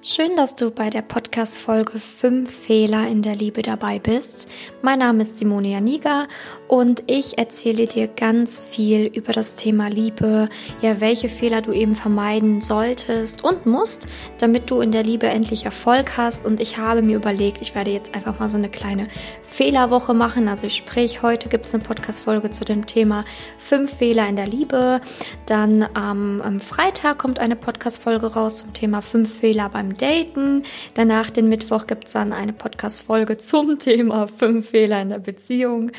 Schön, 0.00 0.36
dass 0.36 0.54
du 0.54 0.70
bei 0.70 0.90
der 0.90 1.02
Podcast-Folge 1.02 1.98
5 1.98 2.48
Fehler 2.48 3.08
in 3.08 3.20
der 3.20 3.34
Liebe 3.34 3.62
dabei 3.62 3.98
bist. 3.98 4.48
Mein 4.80 5.00
Name 5.00 5.22
ist 5.22 5.38
Simone 5.38 5.72
Janiga 5.72 6.28
und 6.68 7.02
ich 7.08 7.36
erzähle 7.36 7.88
dir 7.88 8.06
ganz 8.06 8.60
viel 8.60 9.06
über 9.06 9.32
das 9.32 9.56
Thema 9.56 9.88
Liebe, 9.88 10.50
ja, 10.82 11.00
welche 11.00 11.28
Fehler 11.28 11.62
du 11.62 11.72
eben 11.72 11.96
vermeiden 11.96 12.60
solltest 12.60 13.42
und 13.42 13.66
musst, 13.66 14.06
damit 14.38 14.70
du 14.70 14.82
in 14.82 14.92
der 14.92 15.02
Liebe 15.02 15.26
endlich 15.26 15.64
Erfolg 15.64 16.16
hast. 16.16 16.46
Und 16.46 16.60
ich 16.60 16.78
habe 16.78 17.02
mir 17.02 17.16
überlegt, 17.16 17.60
ich 17.60 17.74
werde 17.74 17.90
jetzt 17.90 18.14
einfach 18.14 18.38
mal 18.38 18.48
so 18.48 18.56
eine 18.56 18.68
kleine 18.68 19.08
Fehlerwoche 19.48 20.14
machen. 20.14 20.48
Also 20.48 20.68
sprich, 20.68 21.22
heute 21.22 21.48
gibt 21.48 21.66
es 21.66 21.74
eine 21.74 21.82
Podcast-Folge 21.82 22.50
zu 22.50 22.64
dem 22.64 22.86
Thema 22.86 23.24
5 23.58 23.92
Fehler 23.92 24.28
in 24.28 24.36
der 24.36 24.46
Liebe. 24.46 25.00
Dann 25.46 25.82
ähm, 25.96 26.40
am 26.44 26.60
Freitag 26.60 27.18
kommt 27.18 27.38
eine 27.40 27.56
Podcast-Folge 27.56 28.34
raus 28.34 28.58
zum 28.58 28.72
Thema 28.72 29.02
5 29.02 29.40
Fehler 29.40 29.68
beim 29.68 29.94
Daten. 29.94 30.62
Danach, 30.94 31.30
den 31.30 31.48
Mittwoch, 31.48 31.86
gibt 31.86 32.06
es 32.06 32.12
dann 32.12 32.32
eine 32.32 32.52
Podcast-Folge 32.52 33.38
zum 33.38 33.78
Thema 33.78 34.26
fünf 34.26 34.70
Fehler 34.70 35.02
in 35.02 35.08
der 35.08 35.18
Beziehung. 35.18 35.92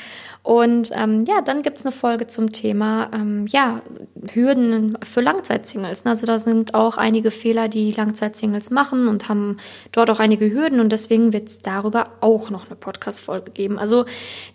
Und 0.49 0.89
ähm, 0.95 1.25
ja, 1.27 1.41
dann 1.41 1.61
gibt 1.61 1.77
es 1.77 1.85
eine 1.85 1.91
Folge 1.91 2.25
zum 2.25 2.51
Thema 2.51 3.11
ähm, 3.13 3.45
ja, 3.45 3.83
Hürden 4.33 4.97
für 5.03 5.21
Langzeitsingles. 5.21 6.07
Also 6.07 6.25
da 6.25 6.39
sind 6.39 6.73
auch 6.73 6.97
einige 6.97 7.29
Fehler, 7.29 7.67
die 7.67 7.91
Langzeitsingles 7.91 8.71
machen 8.71 9.07
und 9.07 9.29
haben 9.29 9.57
dort 9.91 10.09
auch 10.09 10.19
einige 10.19 10.51
Hürden 10.51 10.79
und 10.79 10.91
deswegen 10.91 11.33
wird 11.33 11.49
es 11.49 11.59
darüber 11.59 12.13
auch 12.21 12.49
noch 12.49 12.65
eine 12.65 12.75
Podcast-Folge 12.75 13.51
geben. 13.51 13.77
Also 13.77 14.05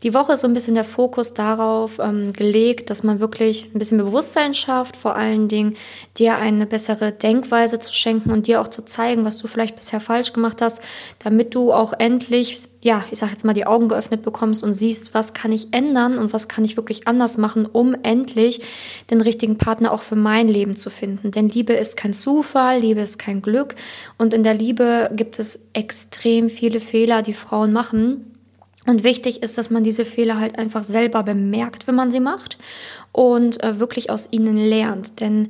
die 0.02 0.14
Woche 0.14 0.32
ist 0.32 0.40
so 0.40 0.48
ein 0.48 0.52
bisschen 0.52 0.74
der 0.74 0.82
Fokus 0.82 1.32
darauf 1.32 2.00
ähm, 2.00 2.32
gelegt, 2.32 2.90
dass 2.90 3.04
man 3.04 3.20
wirklich 3.20 3.70
ein 3.72 3.78
bisschen 3.78 3.98
Bewusstsein 3.98 4.52
schafft, 4.52 4.96
vor 4.96 5.14
allen 5.14 5.46
Dingen 5.46 5.76
dir 6.18 6.38
eine 6.38 6.66
bessere 6.66 7.12
Denkweise 7.12 7.78
zu 7.78 7.94
schenken 7.94 8.32
und 8.32 8.48
dir 8.48 8.60
auch 8.60 8.68
zu 8.68 8.84
zeigen, 8.84 9.24
was 9.24 9.38
du 9.38 9.46
vielleicht 9.46 9.76
bisher 9.76 10.00
falsch 10.00 10.32
gemacht 10.32 10.60
hast, 10.60 10.82
damit 11.20 11.54
du 11.54 11.72
auch 11.72 11.92
endlich 11.96 12.58
ja, 12.84 13.02
ich 13.10 13.18
sag 13.18 13.30
jetzt 13.30 13.46
mal, 13.46 13.54
die 13.54 13.66
Augen 13.66 13.88
geöffnet 13.88 14.20
bekommst 14.20 14.62
und 14.62 14.74
siehst, 14.74 15.14
was 15.14 15.32
kann 15.32 15.52
ich 15.52 15.72
ändern 15.72 16.18
und 16.18 16.34
was 16.34 16.48
kann 16.48 16.66
ich 16.66 16.76
wirklich 16.76 17.08
anders 17.08 17.38
machen, 17.38 17.64
um 17.64 17.96
endlich 18.02 18.60
den 19.10 19.22
richtigen 19.22 19.56
Partner 19.56 19.90
auch 19.90 20.02
für 20.02 20.16
mein 20.16 20.48
Leben 20.48 20.76
zu 20.76 20.90
finden. 20.90 21.30
Denn 21.30 21.48
Liebe 21.48 21.72
ist 21.72 21.96
kein 21.96 22.12
Zufall, 22.12 22.80
Liebe 22.80 23.00
ist 23.00 23.18
kein 23.18 23.40
Glück 23.40 23.74
und 24.18 24.34
in 24.34 24.42
der 24.42 24.52
Liebe 24.52 25.10
gibt 25.16 25.38
es 25.38 25.60
extrem 25.72 26.50
viele 26.50 26.78
Fehler, 26.78 27.22
die 27.22 27.32
Frauen 27.32 27.72
machen. 27.72 28.30
Und 28.84 29.02
wichtig 29.02 29.42
ist, 29.42 29.56
dass 29.56 29.70
man 29.70 29.82
diese 29.82 30.04
Fehler 30.04 30.38
halt 30.38 30.58
einfach 30.58 30.84
selber 30.84 31.22
bemerkt, 31.22 31.86
wenn 31.86 31.94
man 31.94 32.10
sie 32.10 32.20
macht 32.20 32.58
und 33.12 33.64
äh, 33.64 33.80
wirklich 33.80 34.10
aus 34.10 34.28
ihnen 34.30 34.58
lernt. 34.58 35.20
Denn 35.20 35.48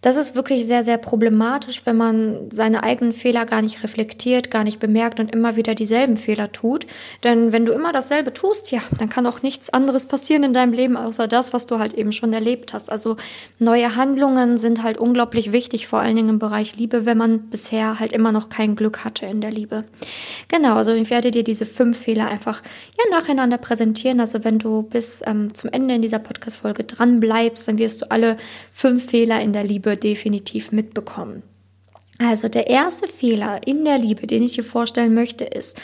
das 0.00 0.16
ist 0.16 0.36
wirklich 0.36 0.66
sehr, 0.66 0.82
sehr 0.82 0.98
problematisch, 0.98 1.82
wenn 1.84 1.96
man 1.96 2.50
seine 2.50 2.82
eigenen 2.82 3.12
Fehler 3.12 3.46
gar 3.46 3.62
nicht 3.62 3.82
reflektiert, 3.82 4.50
gar 4.50 4.64
nicht 4.64 4.78
bemerkt 4.80 5.20
und 5.20 5.34
immer 5.34 5.56
wieder 5.56 5.74
dieselben 5.74 6.16
Fehler 6.16 6.52
tut. 6.52 6.86
Denn 7.24 7.52
wenn 7.52 7.64
du 7.64 7.72
immer 7.72 7.92
dasselbe 7.92 8.32
tust, 8.32 8.70
ja, 8.70 8.80
dann 8.98 9.08
kann 9.08 9.26
auch 9.26 9.42
nichts 9.42 9.70
anderes 9.70 10.06
passieren 10.06 10.44
in 10.44 10.52
deinem 10.52 10.72
Leben, 10.72 10.96
außer 10.96 11.26
das, 11.26 11.52
was 11.52 11.66
du 11.66 11.78
halt 11.78 11.94
eben 11.94 12.12
schon 12.12 12.32
erlebt 12.32 12.72
hast. 12.72 12.90
Also 12.90 13.16
neue 13.58 13.96
Handlungen 13.96 14.58
sind 14.58 14.82
halt 14.82 14.98
unglaublich 14.98 15.52
wichtig, 15.52 15.86
vor 15.86 16.00
allen 16.00 16.16
Dingen 16.16 16.28
im 16.28 16.38
Bereich 16.38 16.76
Liebe, 16.76 17.06
wenn 17.06 17.18
man 17.18 17.48
bisher 17.50 17.98
halt 17.98 18.12
immer 18.12 18.32
noch 18.32 18.48
kein 18.48 18.76
Glück 18.76 19.04
hatte 19.04 19.26
in 19.26 19.40
der 19.40 19.50
Liebe. 19.50 19.84
Genau, 20.48 20.76
also 20.76 20.92
ich 20.92 21.10
werde 21.10 21.30
dir 21.30 21.44
diese 21.44 21.66
fünf 21.66 21.98
Fehler 21.98 22.28
einfach 22.28 22.62
ja 22.98 23.10
nacheinander 23.10 23.58
präsentieren. 23.58 24.20
Also 24.20 24.44
wenn 24.44 24.58
du 24.58 24.82
bis 24.82 25.22
ähm, 25.26 25.54
zum 25.54 25.70
Ende 25.70 25.94
in 25.94 26.02
dieser 26.02 26.18
Podcast-Folge 26.18 26.84
dran 26.84 27.20
bleibst, 27.20 27.66
dann 27.68 27.78
wirst 27.78 28.02
du 28.02 28.10
alle 28.10 28.36
fünf 28.72 29.06
Fehler 29.06 29.40
in 29.40 29.52
der 29.52 29.64
Liebe 29.64 29.87
Liebe 29.88 29.96
definitiv 29.96 30.72
mitbekommen. 30.72 31.42
Also 32.20 32.48
der 32.48 32.68
erste 32.68 33.06
Fehler 33.06 33.60
in 33.64 33.84
der 33.84 33.96
Liebe, 33.96 34.26
den 34.26 34.42
ich 34.42 34.54
dir 34.54 34.64
vorstellen 34.64 35.14
möchte, 35.14 35.44
ist, 35.44 35.80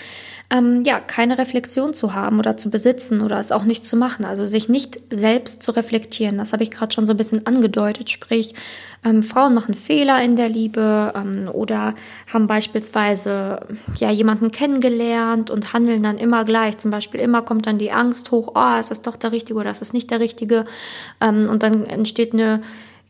ähm, 0.50 0.82
ja, 0.84 0.98
keine 0.98 1.38
Reflexion 1.38 1.94
zu 1.94 2.12
haben 2.12 2.40
oder 2.40 2.56
zu 2.56 2.70
besitzen 2.70 3.20
oder 3.22 3.38
es 3.38 3.52
auch 3.52 3.64
nicht 3.64 3.84
zu 3.84 3.96
machen. 3.96 4.24
Also 4.24 4.44
sich 4.44 4.68
nicht 4.68 5.00
selbst 5.10 5.62
zu 5.62 5.70
reflektieren. 5.70 6.36
Das 6.38 6.52
habe 6.52 6.64
ich 6.64 6.72
gerade 6.72 6.92
schon 6.92 7.06
so 7.06 7.12
ein 7.12 7.16
bisschen 7.16 7.46
angedeutet. 7.46 8.10
Sprich, 8.10 8.52
ähm, 9.04 9.22
Frauen 9.22 9.54
machen 9.54 9.74
Fehler 9.74 10.22
in 10.22 10.34
der 10.34 10.48
Liebe 10.48 11.12
ähm, 11.14 11.48
oder 11.52 11.94
haben 12.32 12.48
beispielsweise 12.48 13.60
ja 13.96 14.10
jemanden 14.10 14.50
kennengelernt 14.50 15.50
und 15.50 15.72
handeln 15.72 16.02
dann 16.02 16.18
immer 16.18 16.44
gleich. 16.44 16.78
Zum 16.78 16.90
Beispiel 16.90 17.20
immer 17.20 17.42
kommt 17.42 17.66
dann 17.66 17.78
die 17.78 17.92
Angst 17.92 18.32
hoch, 18.32 18.52
oh, 18.56 18.78
ist 18.80 18.90
das 18.90 19.02
doch 19.02 19.16
der 19.16 19.30
Richtige 19.30 19.58
oder 19.58 19.70
ist 19.70 19.80
das 19.82 19.92
nicht 19.92 20.10
der 20.10 20.18
Richtige? 20.18 20.64
Ähm, 21.20 21.48
und 21.48 21.62
dann 21.62 21.86
entsteht 21.86 22.32
eine 22.32 22.60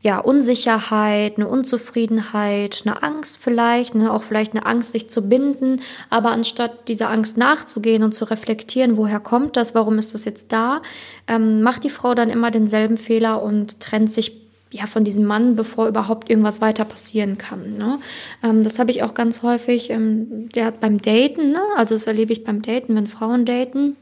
ja, 0.05 0.19
Unsicherheit, 0.19 1.39
eine 1.39 1.49
Unzufriedenheit, 1.49 2.83
eine 2.85 3.03
Angst 3.03 3.39
vielleicht, 3.43 3.95
ne, 3.95 4.13
auch 4.13 4.23
vielleicht 4.23 4.53
eine 4.53 4.67
Angst, 4.67 4.93
sich 4.93 5.09
zu 5.09 5.23
binden. 5.23 5.81
Aber 6.11 6.31
anstatt 6.31 6.89
dieser 6.89 7.09
Angst 7.09 7.39
nachzugehen 7.39 8.05
und 8.05 8.13
zu 8.13 8.27
reflektieren, 8.27 8.99
woher 8.99 9.19
kommt 9.19 9.57
das, 9.57 9.75
warum 9.75 9.97
ist 9.97 10.13
das 10.13 10.27
jetzt 10.27 10.53
da, 10.53 10.83
ähm, 11.27 11.63
macht 11.63 11.85
die 11.85 11.91
Frau 11.91 12.15
dann 12.15 12.29
immer 12.29 12.51
denselben 12.51 12.99
Fehler 12.99 13.43
und 13.43 13.81
trennt 13.81 14.11
sich 14.11 14.43
ja, 14.71 14.85
von 14.85 15.05
diesem 15.05 15.25
Mann, 15.25 15.57
bevor 15.57 15.89
überhaupt 15.89 16.29
irgendwas 16.29 16.61
weiter 16.61 16.85
passieren 16.85 17.39
kann. 17.39 17.79
Ne? 17.79 17.99
Ähm, 18.43 18.63
das 18.63 18.79
habe 18.79 18.91
ich 18.91 19.05
auch 19.05 19.15
ganz 19.15 19.43
häufig, 19.43 19.89
ähm, 19.89 20.51
hat 20.55 20.81
beim 20.81 21.01
Daten, 21.01 21.53
ne? 21.53 21.63
also 21.77 21.95
das 21.95 22.07
erlebe 22.07 22.35
ich 22.35 22.45
beim 22.45 22.61
Daten, 22.61 22.95
wenn 22.95 23.07
Frauen 23.07 23.47
daten, 23.47 23.97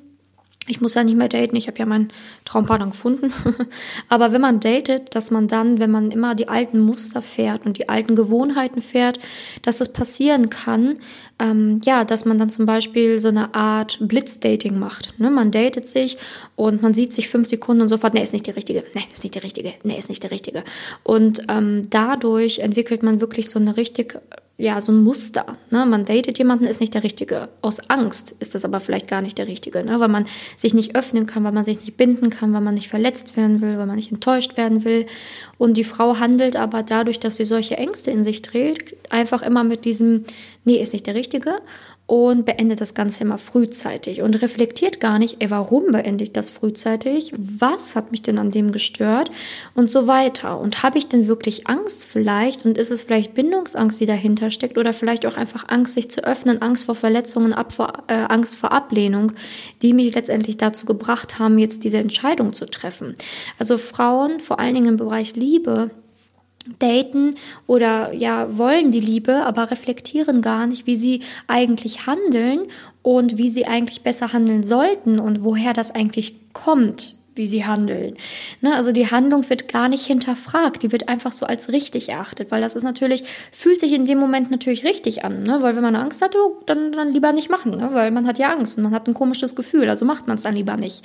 ich 0.68 0.80
muss 0.80 0.94
ja 0.94 1.02
nicht 1.02 1.16
mehr 1.16 1.28
daten, 1.28 1.56
ich 1.56 1.66
habe 1.66 1.78
ja 1.78 1.86
meinen 1.86 2.12
Traumpartner 2.44 2.86
gefunden. 2.86 3.32
Aber 4.08 4.32
wenn 4.32 4.40
man 4.40 4.60
datet, 4.60 5.14
dass 5.14 5.30
man 5.30 5.48
dann, 5.48 5.80
wenn 5.80 5.90
man 5.90 6.10
immer 6.10 6.34
die 6.34 6.48
alten 6.48 6.78
Muster 6.78 7.20
fährt 7.20 7.66
und 7.66 7.78
die 7.78 7.88
alten 7.88 8.14
Gewohnheiten 8.14 8.80
fährt, 8.80 9.18
dass 9.62 9.80
es 9.80 9.92
passieren 9.92 10.50
kann, 10.50 10.94
ähm, 11.40 11.80
ja, 11.84 12.04
dass 12.04 12.24
man 12.24 12.38
dann 12.38 12.50
zum 12.50 12.66
Beispiel 12.66 13.18
so 13.18 13.28
eine 13.28 13.54
Art 13.54 13.98
Blitzdating 14.00 14.78
macht. 14.78 15.18
Ne? 15.18 15.30
Man 15.30 15.50
datet 15.50 15.88
sich 15.88 16.16
und 16.54 16.82
man 16.82 16.94
sieht 16.94 17.12
sich 17.12 17.28
fünf 17.28 17.48
Sekunden 17.48 17.82
und 17.82 17.88
sofort, 17.88 18.14
nee, 18.14 18.22
ist 18.22 18.32
nicht 18.32 18.46
die 18.46 18.52
richtige, 18.52 18.84
nee, 18.94 19.02
ist 19.10 19.24
nicht 19.24 19.34
die 19.34 19.40
richtige, 19.40 19.72
nee, 19.82 19.98
ist 19.98 20.08
nicht 20.08 20.22
der 20.22 20.30
richtige. 20.30 20.62
Und 21.02 21.42
ähm, 21.48 21.88
dadurch 21.90 22.60
entwickelt 22.60 23.02
man 23.02 23.20
wirklich 23.20 23.50
so 23.50 23.58
eine 23.58 23.76
richtig 23.76 24.20
ja, 24.62 24.80
so 24.80 24.92
ein 24.92 25.02
Muster. 25.02 25.58
Ne? 25.70 25.84
Man 25.86 26.04
datet 26.04 26.38
jemanden, 26.38 26.66
ist 26.66 26.80
nicht 26.80 26.94
der 26.94 27.02
Richtige. 27.02 27.48
Aus 27.62 27.90
Angst 27.90 28.36
ist 28.38 28.54
das 28.54 28.64
aber 28.64 28.78
vielleicht 28.78 29.08
gar 29.08 29.20
nicht 29.20 29.36
der 29.36 29.48
Richtige, 29.48 29.82
ne? 29.82 29.98
weil 29.98 30.06
man 30.06 30.24
sich 30.56 30.72
nicht 30.72 30.94
öffnen 30.94 31.26
kann, 31.26 31.42
weil 31.42 31.50
man 31.50 31.64
sich 31.64 31.80
nicht 31.80 31.96
binden 31.96 32.30
kann, 32.30 32.52
weil 32.52 32.60
man 32.60 32.74
nicht 32.74 32.88
verletzt 32.88 33.36
werden 33.36 33.60
will, 33.60 33.76
weil 33.76 33.86
man 33.86 33.96
nicht 33.96 34.12
enttäuscht 34.12 34.56
werden 34.56 34.84
will. 34.84 35.06
Und 35.58 35.76
die 35.76 35.82
Frau 35.82 36.20
handelt 36.20 36.54
aber 36.54 36.84
dadurch, 36.84 37.18
dass 37.18 37.36
sie 37.36 37.44
solche 37.44 37.76
Ängste 37.76 38.12
in 38.12 38.22
sich 38.22 38.40
trägt, 38.40 38.94
einfach 39.12 39.42
immer 39.42 39.64
mit 39.64 39.84
diesem, 39.84 40.26
nee, 40.64 40.80
ist 40.80 40.92
nicht 40.92 41.08
der 41.08 41.16
Richtige 41.16 41.56
und 42.12 42.44
beendet 42.44 42.82
das 42.82 42.92
Ganze 42.92 43.24
immer 43.24 43.38
frühzeitig 43.38 44.20
und 44.20 44.42
reflektiert 44.42 45.00
gar 45.00 45.18
nicht, 45.18 45.36
ey, 45.38 45.50
warum 45.50 45.92
beende 45.92 46.24
ich 46.24 46.30
das 46.34 46.50
frühzeitig? 46.50 47.32
Was 47.38 47.96
hat 47.96 48.10
mich 48.10 48.20
denn 48.20 48.38
an 48.38 48.50
dem 48.50 48.70
gestört? 48.70 49.30
Und 49.72 49.88
so 49.88 50.06
weiter. 50.06 50.60
Und 50.60 50.82
habe 50.82 50.98
ich 50.98 51.08
denn 51.08 51.26
wirklich 51.26 51.68
Angst 51.68 52.04
vielleicht? 52.04 52.66
Und 52.66 52.76
ist 52.76 52.90
es 52.90 53.00
vielleicht 53.00 53.32
Bindungsangst, 53.32 53.98
die 53.98 54.04
dahinter 54.04 54.50
steckt? 54.50 54.76
Oder 54.76 54.92
vielleicht 54.92 55.24
auch 55.24 55.38
einfach 55.38 55.70
Angst, 55.70 55.94
sich 55.94 56.10
zu 56.10 56.22
öffnen, 56.22 56.60
Angst 56.60 56.84
vor 56.84 56.96
Verletzungen, 56.96 57.52
äh, 57.52 58.12
Angst 58.28 58.58
vor 58.58 58.72
Ablehnung, 58.72 59.32
die 59.80 59.94
mich 59.94 60.14
letztendlich 60.14 60.58
dazu 60.58 60.84
gebracht 60.84 61.38
haben, 61.38 61.56
jetzt 61.56 61.82
diese 61.82 61.96
Entscheidung 61.96 62.52
zu 62.52 62.66
treffen? 62.66 63.16
Also 63.58 63.78
Frauen, 63.78 64.38
vor 64.38 64.60
allen 64.60 64.74
Dingen 64.74 64.88
im 64.88 64.96
Bereich 64.98 65.34
Liebe, 65.34 65.90
daten 66.78 67.36
oder 67.66 68.12
ja 68.12 68.56
wollen 68.56 68.90
die 68.90 69.00
Liebe, 69.00 69.44
aber 69.44 69.70
reflektieren 69.70 70.42
gar 70.42 70.66
nicht, 70.66 70.86
wie 70.86 70.96
sie 70.96 71.22
eigentlich 71.46 72.06
handeln 72.06 72.60
und 73.02 73.38
wie 73.38 73.48
sie 73.48 73.66
eigentlich 73.66 74.02
besser 74.02 74.32
handeln 74.32 74.62
sollten 74.62 75.18
und 75.18 75.44
woher 75.44 75.72
das 75.72 75.94
eigentlich 75.94 76.36
kommt, 76.52 77.14
wie 77.34 77.46
sie 77.46 77.64
handeln. 77.64 78.14
Ne, 78.60 78.74
also 78.74 78.92
die 78.92 79.10
Handlung 79.10 79.48
wird 79.48 79.68
gar 79.68 79.88
nicht 79.88 80.04
hinterfragt, 80.04 80.82
die 80.82 80.92
wird 80.92 81.08
einfach 81.08 81.32
so 81.32 81.46
als 81.46 81.72
richtig 81.72 82.08
erachtet, 82.10 82.50
weil 82.50 82.60
das 82.60 82.76
ist 82.76 82.82
natürlich, 82.82 83.24
fühlt 83.50 83.80
sich 83.80 83.92
in 83.92 84.04
dem 84.04 84.18
Moment 84.18 84.50
natürlich 84.50 84.84
richtig 84.84 85.24
an, 85.24 85.42
ne? 85.42 85.58
weil 85.62 85.74
wenn 85.74 85.82
man 85.82 85.96
Angst 85.96 86.22
hat, 86.22 86.36
oh, 86.36 86.60
dann, 86.66 86.92
dann 86.92 87.12
lieber 87.12 87.32
nicht 87.32 87.50
machen, 87.50 87.76
ne? 87.78 87.90
weil 87.92 88.10
man 88.10 88.26
hat 88.26 88.38
ja 88.38 88.52
Angst 88.52 88.76
und 88.76 88.84
man 88.84 88.92
hat 88.92 89.08
ein 89.08 89.14
komisches 89.14 89.56
Gefühl, 89.56 89.88
also 89.88 90.04
macht 90.04 90.26
man 90.26 90.36
es 90.36 90.42
dann 90.42 90.54
lieber 90.54 90.76
nicht. 90.76 91.04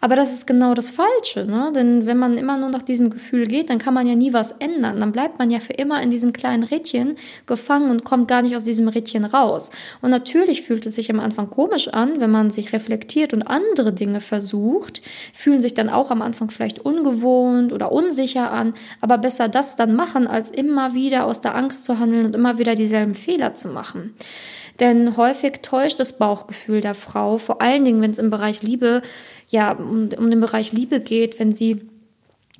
Aber 0.00 0.16
das 0.16 0.32
ist 0.32 0.46
genau 0.46 0.74
das 0.74 0.90
Falsche, 0.90 1.44
ne? 1.44 1.72
denn 1.74 2.06
wenn 2.06 2.18
man 2.18 2.38
immer 2.38 2.56
nur 2.56 2.70
nach 2.70 2.82
diesem 2.82 3.10
Gefühl 3.10 3.46
geht, 3.46 3.68
dann 3.68 3.78
kann 3.78 3.94
man 3.94 4.06
ja 4.06 4.14
nie 4.14 4.32
was 4.32 4.52
ändern, 4.52 5.00
dann 5.00 5.12
bleibt 5.12 5.38
man 5.38 5.50
ja 5.50 5.60
für 5.60 5.74
immer 5.74 6.02
in 6.02 6.10
diesem 6.10 6.32
kleinen 6.32 6.62
Rädchen 6.62 7.16
gefangen 7.46 7.90
und 7.90 8.04
kommt 8.04 8.28
gar 8.28 8.42
nicht 8.42 8.56
aus 8.56 8.64
diesem 8.64 8.88
Rädchen 8.88 9.24
raus. 9.24 9.70
Und 10.00 10.10
natürlich 10.10 10.62
fühlt 10.62 10.86
es 10.86 10.94
sich 10.94 11.10
am 11.10 11.20
Anfang 11.20 11.50
komisch 11.50 11.88
an, 11.88 12.20
wenn 12.20 12.30
man 12.30 12.50
sich 12.50 12.72
reflektiert 12.72 13.32
und 13.32 13.42
andere 13.42 13.92
Dinge 13.92 14.20
versucht, 14.20 15.02
fühlen 15.32 15.60
sich 15.60 15.65
dann 15.74 15.88
auch 15.88 16.10
am 16.10 16.22
Anfang 16.22 16.50
vielleicht 16.50 16.80
ungewohnt 16.80 17.72
oder 17.72 17.92
unsicher 17.92 18.50
an, 18.50 18.74
aber 19.00 19.18
besser 19.18 19.48
das 19.48 19.76
dann 19.76 19.94
machen, 19.94 20.26
als 20.26 20.50
immer 20.50 20.94
wieder 20.94 21.26
aus 21.26 21.40
der 21.40 21.54
Angst 21.54 21.84
zu 21.84 21.98
handeln 21.98 22.26
und 22.26 22.34
immer 22.34 22.58
wieder 22.58 22.74
dieselben 22.74 23.14
Fehler 23.14 23.54
zu 23.54 23.68
machen. 23.68 24.14
Denn 24.80 25.16
häufig 25.16 25.60
täuscht 25.62 26.00
das 26.00 26.18
Bauchgefühl 26.18 26.80
der 26.80 26.94
Frau, 26.94 27.38
vor 27.38 27.62
allen 27.62 27.84
Dingen, 27.84 28.02
wenn 28.02 28.10
es 28.10 28.18
im 28.18 28.30
Bereich 28.30 28.62
Liebe, 28.62 29.02
ja, 29.48 29.72
um, 29.72 30.08
um 30.16 30.30
den 30.30 30.40
Bereich 30.40 30.72
Liebe 30.72 31.00
geht, 31.00 31.38
wenn 31.38 31.52
sie 31.52 31.80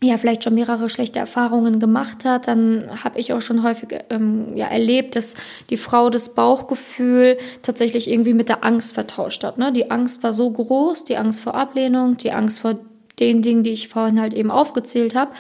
ja 0.03 0.19
vielleicht 0.19 0.45
schon 0.45 0.55
mehrere 0.55 0.91
schlechte 0.91 1.19
Erfahrungen 1.19 1.81
gemacht 1.81 2.25
hat, 2.25 2.49
dann 2.49 2.85
habe 3.03 3.19
ich 3.19 3.33
auch 3.33 3.41
schon 3.41 3.63
häufig 3.63 3.89
ähm, 4.11 4.55
ja 4.55 4.67
erlebt, 4.67 5.17
dass 5.17 5.35
die 5.71 5.79
Frau 5.79 6.11
das 6.11 6.35
Bauchgefühl 6.35 7.39
tatsächlich 7.63 8.11
irgendwie 8.11 8.35
mit 8.35 8.49
der 8.49 8.63
Angst 8.63 8.95
vertauscht 8.95 9.43
hat. 9.43 9.57
Ne? 9.57 9.73
Die 9.73 9.91
Angst 9.91 10.23
war 10.23 10.33
so 10.33 10.51
groß, 10.51 11.05
die 11.05 11.17
Angst 11.17 11.43
vor 11.43 11.55
Ablehnung, 11.55 12.19
die 12.19 12.33
Angst 12.33 12.61
vor 12.61 12.79
den 13.19 13.43
Dingen, 13.43 13.63
die 13.63 13.71
ich 13.71 13.89
vorhin 13.89 14.21
halt 14.21 14.35
eben 14.35 14.51
aufgezählt 14.51 15.15
habe. 15.15 15.33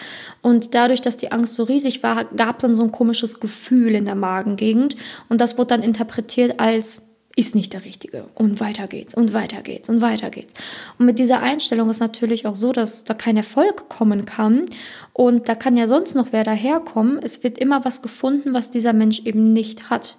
Und 0.42 0.74
dadurch, 0.74 1.00
dass 1.00 1.16
die 1.16 1.32
Angst 1.32 1.54
so 1.54 1.62
riesig 1.62 2.02
war, 2.02 2.24
gab 2.24 2.56
es 2.56 2.62
dann 2.62 2.74
so 2.74 2.84
ein 2.84 2.92
komisches 2.92 3.40
Gefühl 3.40 3.94
in 3.94 4.04
der 4.04 4.14
Magengegend. 4.14 4.96
Und 5.28 5.40
das 5.40 5.58
wurde 5.58 5.68
dann 5.68 5.82
interpretiert 5.82 6.58
als 6.60 7.02
ist 7.38 7.54
nicht 7.54 7.74
der 7.74 7.84
Richtige. 7.84 8.24
Und 8.34 8.60
weiter 8.60 8.88
geht's 8.88 9.14
und 9.14 9.34
weiter 9.34 9.60
geht's 9.60 9.90
und 9.90 10.00
weiter 10.00 10.30
geht's. 10.30 10.54
Und 10.98 11.04
mit 11.04 11.18
dieser 11.18 11.42
Einstellung 11.42 11.90
ist 11.90 12.00
natürlich 12.00 12.46
auch 12.46 12.56
so, 12.56 12.72
dass 12.72 13.04
da 13.04 13.12
kein 13.12 13.36
Erfolg 13.36 13.90
kommen 13.90 14.24
kann. 14.24 14.64
Und 15.18 15.48
da 15.48 15.54
kann 15.54 15.78
ja 15.78 15.88
sonst 15.88 16.14
noch 16.14 16.26
wer 16.32 16.44
daherkommen. 16.44 17.18
Es 17.22 17.42
wird 17.42 17.56
immer 17.56 17.86
was 17.86 18.02
gefunden, 18.02 18.52
was 18.52 18.68
dieser 18.68 18.92
Mensch 18.92 19.22
eben 19.24 19.54
nicht 19.54 19.88
hat. 19.88 20.18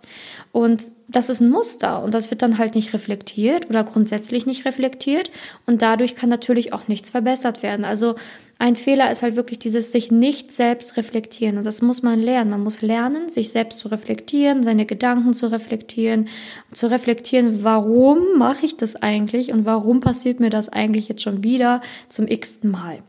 Und 0.51 0.91
das 1.07 1.29
ist 1.29 1.39
ein 1.39 1.51
Muster 1.51 2.01
und 2.01 2.15
das 2.15 2.31
wird 2.31 2.41
dann 2.41 2.57
halt 2.57 2.73
nicht 2.73 2.95
reflektiert 2.95 3.69
oder 3.69 3.83
grundsätzlich 3.83 4.47
nicht 4.47 4.65
reflektiert. 4.65 5.29
Und 5.67 5.83
dadurch 5.83 6.15
kann 6.15 6.29
natürlich 6.29 6.73
auch 6.73 6.87
nichts 6.87 7.11
verbessert 7.11 7.61
werden. 7.61 7.85
Also 7.85 8.15
ein 8.57 8.75
Fehler 8.75 9.11
ist 9.11 9.21
halt 9.21 9.35
wirklich 9.35 9.59
dieses 9.59 9.91
sich 9.91 10.09
nicht 10.09 10.51
selbst 10.51 10.97
reflektieren. 10.97 11.59
Und 11.59 11.63
das 11.63 11.83
muss 11.83 12.01
man 12.01 12.19
lernen. 12.19 12.49
Man 12.49 12.63
muss 12.63 12.81
lernen, 12.81 13.29
sich 13.29 13.51
selbst 13.51 13.77
zu 13.77 13.89
reflektieren, 13.89 14.63
seine 14.63 14.87
Gedanken 14.87 15.35
zu 15.35 15.51
reflektieren, 15.51 16.27
zu 16.73 16.89
reflektieren, 16.89 17.63
warum 17.63 18.39
mache 18.39 18.65
ich 18.65 18.77
das 18.77 18.95
eigentlich 18.95 19.51
und 19.51 19.63
warum 19.63 20.01
passiert 20.01 20.39
mir 20.39 20.49
das 20.49 20.69
eigentlich 20.69 21.07
jetzt 21.07 21.21
schon 21.21 21.43
wieder 21.43 21.81
zum 22.09 22.27
x-ten 22.27 22.71
Mal. 22.71 23.03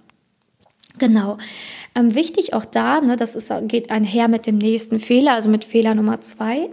Genau. 0.98 1.38
Ähm, 1.94 2.14
wichtig 2.14 2.54
auch 2.54 2.64
da, 2.64 3.00
ne, 3.00 3.16
das 3.16 3.36
ist, 3.36 3.52
geht 3.62 3.90
einher 3.90 4.28
mit 4.28 4.46
dem 4.46 4.58
nächsten 4.58 4.98
Fehler, 4.98 5.32
also 5.32 5.50
mit 5.50 5.64
Fehler 5.64 5.94
Nummer 5.94 6.20
zwei, 6.20 6.70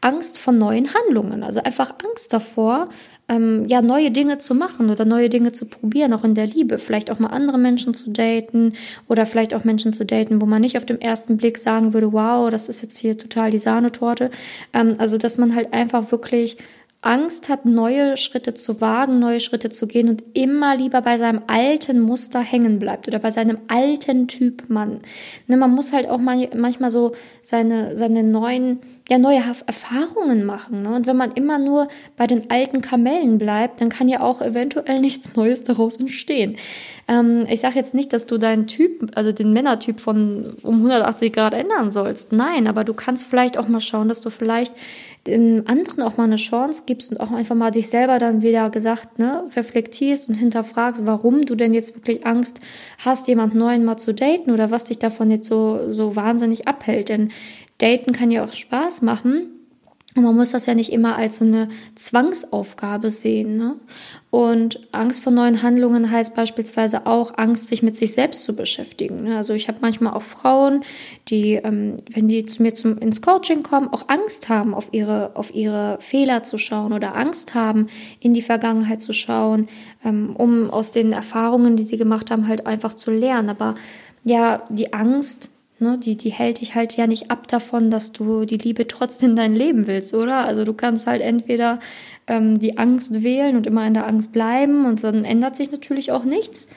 Angst 0.00 0.38
vor 0.38 0.52
neuen 0.52 0.92
Handlungen. 0.94 1.42
Also 1.42 1.60
einfach 1.60 1.94
Angst 2.04 2.32
davor, 2.32 2.88
ähm, 3.28 3.64
ja, 3.66 3.80
neue 3.80 4.10
Dinge 4.10 4.38
zu 4.38 4.54
machen 4.54 4.90
oder 4.90 5.04
neue 5.04 5.28
Dinge 5.28 5.52
zu 5.52 5.66
probieren, 5.66 6.12
auch 6.12 6.24
in 6.24 6.34
der 6.34 6.46
Liebe. 6.46 6.78
Vielleicht 6.78 7.10
auch 7.10 7.18
mal 7.18 7.28
andere 7.28 7.58
Menschen 7.58 7.94
zu 7.94 8.10
daten 8.10 8.74
oder 9.08 9.24
vielleicht 9.26 9.54
auch 9.54 9.64
Menschen 9.64 9.92
zu 9.92 10.04
daten, 10.04 10.42
wo 10.42 10.46
man 10.46 10.60
nicht 10.60 10.76
auf 10.76 10.84
dem 10.84 10.98
ersten 10.98 11.36
Blick 11.36 11.56
sagen 11.58 11.94
würde, 11.94 12.12
wow, 12.12 12.50
das 12.50 12.68
ist 12.68 12.82
jetzt 12.82 12.98
hier 12.98 13.16
total 13.16 13.50
die 13.50 13.58
Sahnetorte. 13.58 14.30
Ähm, 14.72 14.96
also, 14.98 15.16
dass 15.16 15.38
man 15.38 15.54
halt 15.54 15.72
einfach 15.72 16.12
wirklich 16.12 16.58
Angst 17.04 17.48
hat, 17.48 17.66
neue 17.66 18.16
Schritte 18.16 18.54
zu 18.54 18.80
wagen, 18.80 19.18
neue 19.18 19.40
Schritte 19.40 19.68
zu 19.68 19.86
gehen 19.86 20.08
und 20.08 20.24
immer 20.32 20.76
lieber 20.76 21.02
bei 21.02 21.18
seinem 21.18 21.42
alten 21.46 22.00
Muster 22.00 22.40
hängen 22.40 22.78
bleibt 22.78 23.06
oder 23.08 23.18
bei 23.18 23.30
seinem 23.30 23.58
alten 23.68 24.26
Typ 24.26 24.64
Mann. 24.68 25.00
Ne, 25.46 25.56
man 25.56 25.70
muss 25.70 25.92
halt 25.92 26.08
auch 26.08 26.18
manchmal 26.18 26.90
so 26.90 27.12
seine, 27.42 27.96
seine 27.96 28.22
neuen, 28.22 28.80
ja, 29.08 29.18
neue 29.18 29.42
Erfahrungen 29.66 30.44
machen. 30.44 30.82
Ne? 30.82 30.94
Und 30.94 31.06
wenn 31.06 31.16
man 31.16 31.32
immer 31.32 31.58
nur 31.58 31.88
bei 32.16 32.26
den 32.26 32.50
alten 32.50 32.80
Kamellen 32.80 33.36
bleibt, 33.36 33.80
dann 33.80 33.90
kann 33.90 34.08
ja 34.08 34.20
auch 34.20 34.40
eventuell 34.40 35.00
nichts 35.02 35.36
Neues 35.36 35.62
daraus 35.62 35.96
entstehen. 35.98 36.56
Ähm, 37.06 37.44
ich 37.50 37.60
sage 37.60 37.76
jetzt 37.76 37.94
nicht, 37.94 38.12
dass 38.12 38.26
du 38.26 38.38
deinen 38.38 38.66
Typ, 38.66 39.10
also 39.14 39.30
den 39.30 39.52
Männertyp 39.52 40.00
von 40.00 40.56
um 40.62 40.76
180 40.76 41.32
Grad 41.32 41.52
ändern 41.52 41.90
sollst. 41.90 42.32
Nein, 42.32 42.66
aber 42.66 42.84
du 42.84 42.94
kannst 42.94 43.26
vielleicht 43.26 43.58
auch 43.58 43.68
mal 43.68 43.80
schauen, 43.80 44.08
dass 44.08 44.20
du 44.22 44.30
vielleicht 44.30 44.72
den 45.26 45.66
anderen 45.66 46.02
auch 46.02 46.16
mal 46.16 46.24
eine 46.24 46.36
Chance 46.36 46.84
gibst 46.86 47.10
und 47.10 47.18
auch 47.18 47.30
einfach 47.30 47.54
mal 47.54 47.70
dich 47.70 47.88
selber 47.88 48.18
dann 48.18 48.42
wieder 48.42 48.68
gesagt, 48.70 49.18
ne, 49.18 49.44
reflektierst 49.56 50.28
und 50.28 50.34
hinterfragst, 50.34 51.06
warum 51.06 51.42
du 51.42 51.54
denn 51.54 51.72
jetzt 51.72 51.94
wirklich 51.94 52.26
Angst 52.26 52.60
hast, 53.04 53.26
jemand 53.28 53.54
Neuen 53.54 53.84
mal 53.84 53.96
zu 53.96 54.12
daten 54.12 54.50
oder 54.50 54.70
was 54.70 54.84
dich 54.84 54.98
davon 54.98 55.30
jetzt 55.30 55.48
so, 55.48 55.92
so 55.92 56.14
wahnsinnig 56.16 56.68
abhält. 56.68 57.08
Denn 57.08 57.30
daten 57.78 58.12
kann 58.12 58.30
ja 58.30 58.44
auch 58.44 58.52
Spaß 58.52 59.02
machen. 59.02 59.53
Und 60.16 60.22
man 60.22 60.36
muss 60.36 60.50
das 60.50 60.66
ja 60.66 60.74
nicht 60.74 60.92
immer 60.92 61.16
als 61.16 61.38
so 61.38 61.44
eine 61.44 61.68
Zwangsaufgabe 61.96 63.10
sehen. 63.10 63.56
Ne? 63.56 63.74
Und 64.30 64.80
Angst 64.92 65.24
vor 65.24 65.32
neuen 65.32 65.62
Handlungen 65.62 66.08
heißt 66.08 66.36
beispielsweise 66.36 67.06
auch 67.06 67.36
Angst, 67.36 67.66
sich 67.66 67.82
mit 67.82 67.96
sich 67.96 68.12
selbst 68.12 68.44
zu 68.44 68.54
beschäftigen. 68.54 69.24
Ne? 69.24 69.36
Also 69.36 69.54
ich 69.54 69.66
habe 69.66 69.78
manchmal 69.80 70.12
auch 70.12 70.22
Frauen, 70.22 70.84
die, 71.28 71.54
ähm, 71.54 71.96
wenn 72.12 72.28
die 72.28 72.44
zu 72.44 72.62
mir 72.62 72.74
zum, 72.74 72.96
ins 72.98 73.22
Coaching 73.22 73.64
kommen, 73.64 73.88
auch 73.88 74.08
Angst 74.08 74.48
haben, 74.48 74.72
auf 74.72 74.88
ihre, 74.92 75.34
auf 75.34 75.52
ihre 75.52 75.98
Fehler 76.00 76.44
zu 76.44 76.58
schauen 76.58 76.92
oder 76.92 77.16
Angst 77.16 77.54
haben, 77.54 77.88
in 78.20 78.32
die 78.32 78.42
Vergangenheit 78.42 79.00
zu 79.00 79.12
schauen, 79.12 79.66
ähm, 80.04 80.36
um 80.36 80.70
aus 80.70 80.92
den 80.92 81.10
Erfahrungen, 81.10 81.74
die 81.74 81.84
sie 81.84 81.96
gemacht 81.96 82.30
haben, 82.30 82.46
halt 82.46 82.68
einfach 82.68 82.94
zu 82.94 83.10
lernen. 83.10 83.50
Aber 83.50 83.74
ja, 84.22 84.62
die 84.70 84.92
Angst 84.92 85.50
Ne, 85.84 85.98
die, 85.98 86.16
die 86.16 86.30
hält 86.30 86.62
dich 86.62 86.74
halt 86.74 86.96
ja 86.96 87.06
nicht 87.06 87.30
ab 87.30 87.46
davon, 87.46 87.90
dass 87.90 88.12
du 88.12 88.46
die 88.46 88.56
Liebe 88.56 88.88
trotzdem 88.88 89.30
in 89.30 89.36
dein 89.36 89.54
Leben 89.54 89.86
willst, 89.86 90.14
oder? 90.14 90.46
Also 90.46 90.64
du 90.64 90.72
kannst 90.72 91.06
halt 91.06 91.20
entweder 91.20 91.78
ähm, 92.26 92.58
die 92.58 92.78
Angst 92.78 93.22
wählen 93.22 93.54
und 93.54 93.66
immer 93.66 93.86
in 93.86 93.92
der 93.92 94.06
Angst 94.06 94.32
bleiben 94.32 94.86
und 94.86 95.04
dann 95.04 95.24
ändert 95.24 95.56
sich 95.56 95.70
natürlich 95.70 96.10
auch 96.10 96.24
nichts. 96.24 96.68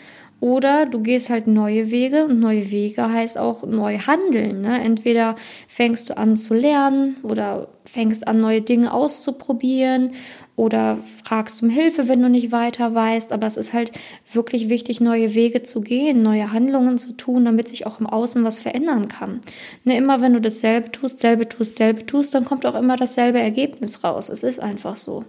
Oder 0.42 0.86
du 0.86 1.00
gehst 1.00 1.30
halt 1.30 1.48
neue 1.48 1.90
Wege 1.90 2.26
und 2.26 2.42
neue 2.42 2.70
Wege 2.70 3.10
heißt 3.10 3.38
auch 3.38 3.66
neu 3.66 3.98
handeln. 3.98 4.60
Ne? 4.60 4.84
Entweder 4.84 5.38
fängst 5.70 6.10
du 6.10 6.18
an 6.18 6.36
zu 6.36 6.54
lernen 6.54 7.16
oder 7.24 7.70
fängst 7.86 8.28
an 8.28 8.42
neue 8.42 8.62
Dinge 8.62 8.94
auszuprobieren 8.94 10.12
oder 10.58 10.98
fragst 11.24 11.62
um 11.62 11.70
Hilfe, 11.70 12.08
wenn 12.08 12.22
du 12.22 12.30
nicht 12.30 12.52
weiter 12.52 12.94
weißt. 12.94 13.32
Aber 13.32 13.46
es 13.46 13.58
ist 13.58 13.74
halt 13.74 13.92
wirklich 14.34 14.70
wichtig, 14.70 15.00
neue 15.00 15.36
Wege 15.36 15.62
zu 15.62 15.82
gehen, 15.82 16.24
neue 16.24 16.52
Handlungen 16.52 16.98
zu 16.98 17.14
tun, 17.14 17.46
damit 17.46 17.68
sich 17.68 17.86
auch 17.86 18.00
im 18.00 18.08
Außen 18.08 18.44
was 18.44 18.60
verändern 18.60 19.08
kann. 19.08 19.40
Ne, 19.84 19.96
immer 19.96 20.20
wenn 20.20 20.34
du 20.34 20.42
dasselbe 20.42 20.92
tust, 20.92 21.20
selbe 21.20 21.48
tust, 21.48 21.76
selbe 21.76 22.08
tust, 22.08 22.34
dann 22.34 22.44
kommt 22.44 22.66
auch 22.66 22.74
immer 22.74 22.96
dasselbe 22.96 23.38
Ergebnis 23.38 24.04
raus. 24.04 24.30
Es 24.30 24.42
ist 24.42 24.60
einfach 24.60 24.98
so. 24.98 25.26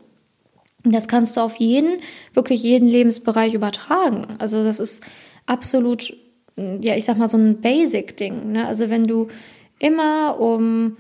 Das 0.83 1.09
kannst 1.09 1.37
du 1.37 1.43
auf 1.43 1.57
jeden, 1.57 1.99
wirklich 2.33 2.63
jeden 2.63 2.89
Lebensbereich 2.89 3.53
übertragen. 3.53 4.29
Also 4.39 4.65
das 4.65 4.81
ist 4.81 5.05
absolut, 5.45 6.17
ja, 6.57 6.97
ich 6.97 7.05
sag 7.05 7.19
mal 7.19 7.29
so 7.29 7.37
ein 7.37 7.61
Basic-Ding. 7.61 8.53
Ne? 8.53 8.67
Also 8.67 8.89
wenn 8.89 9.05
du 9.05 9.29
immer 9.79 10.41
um 10.41 10.97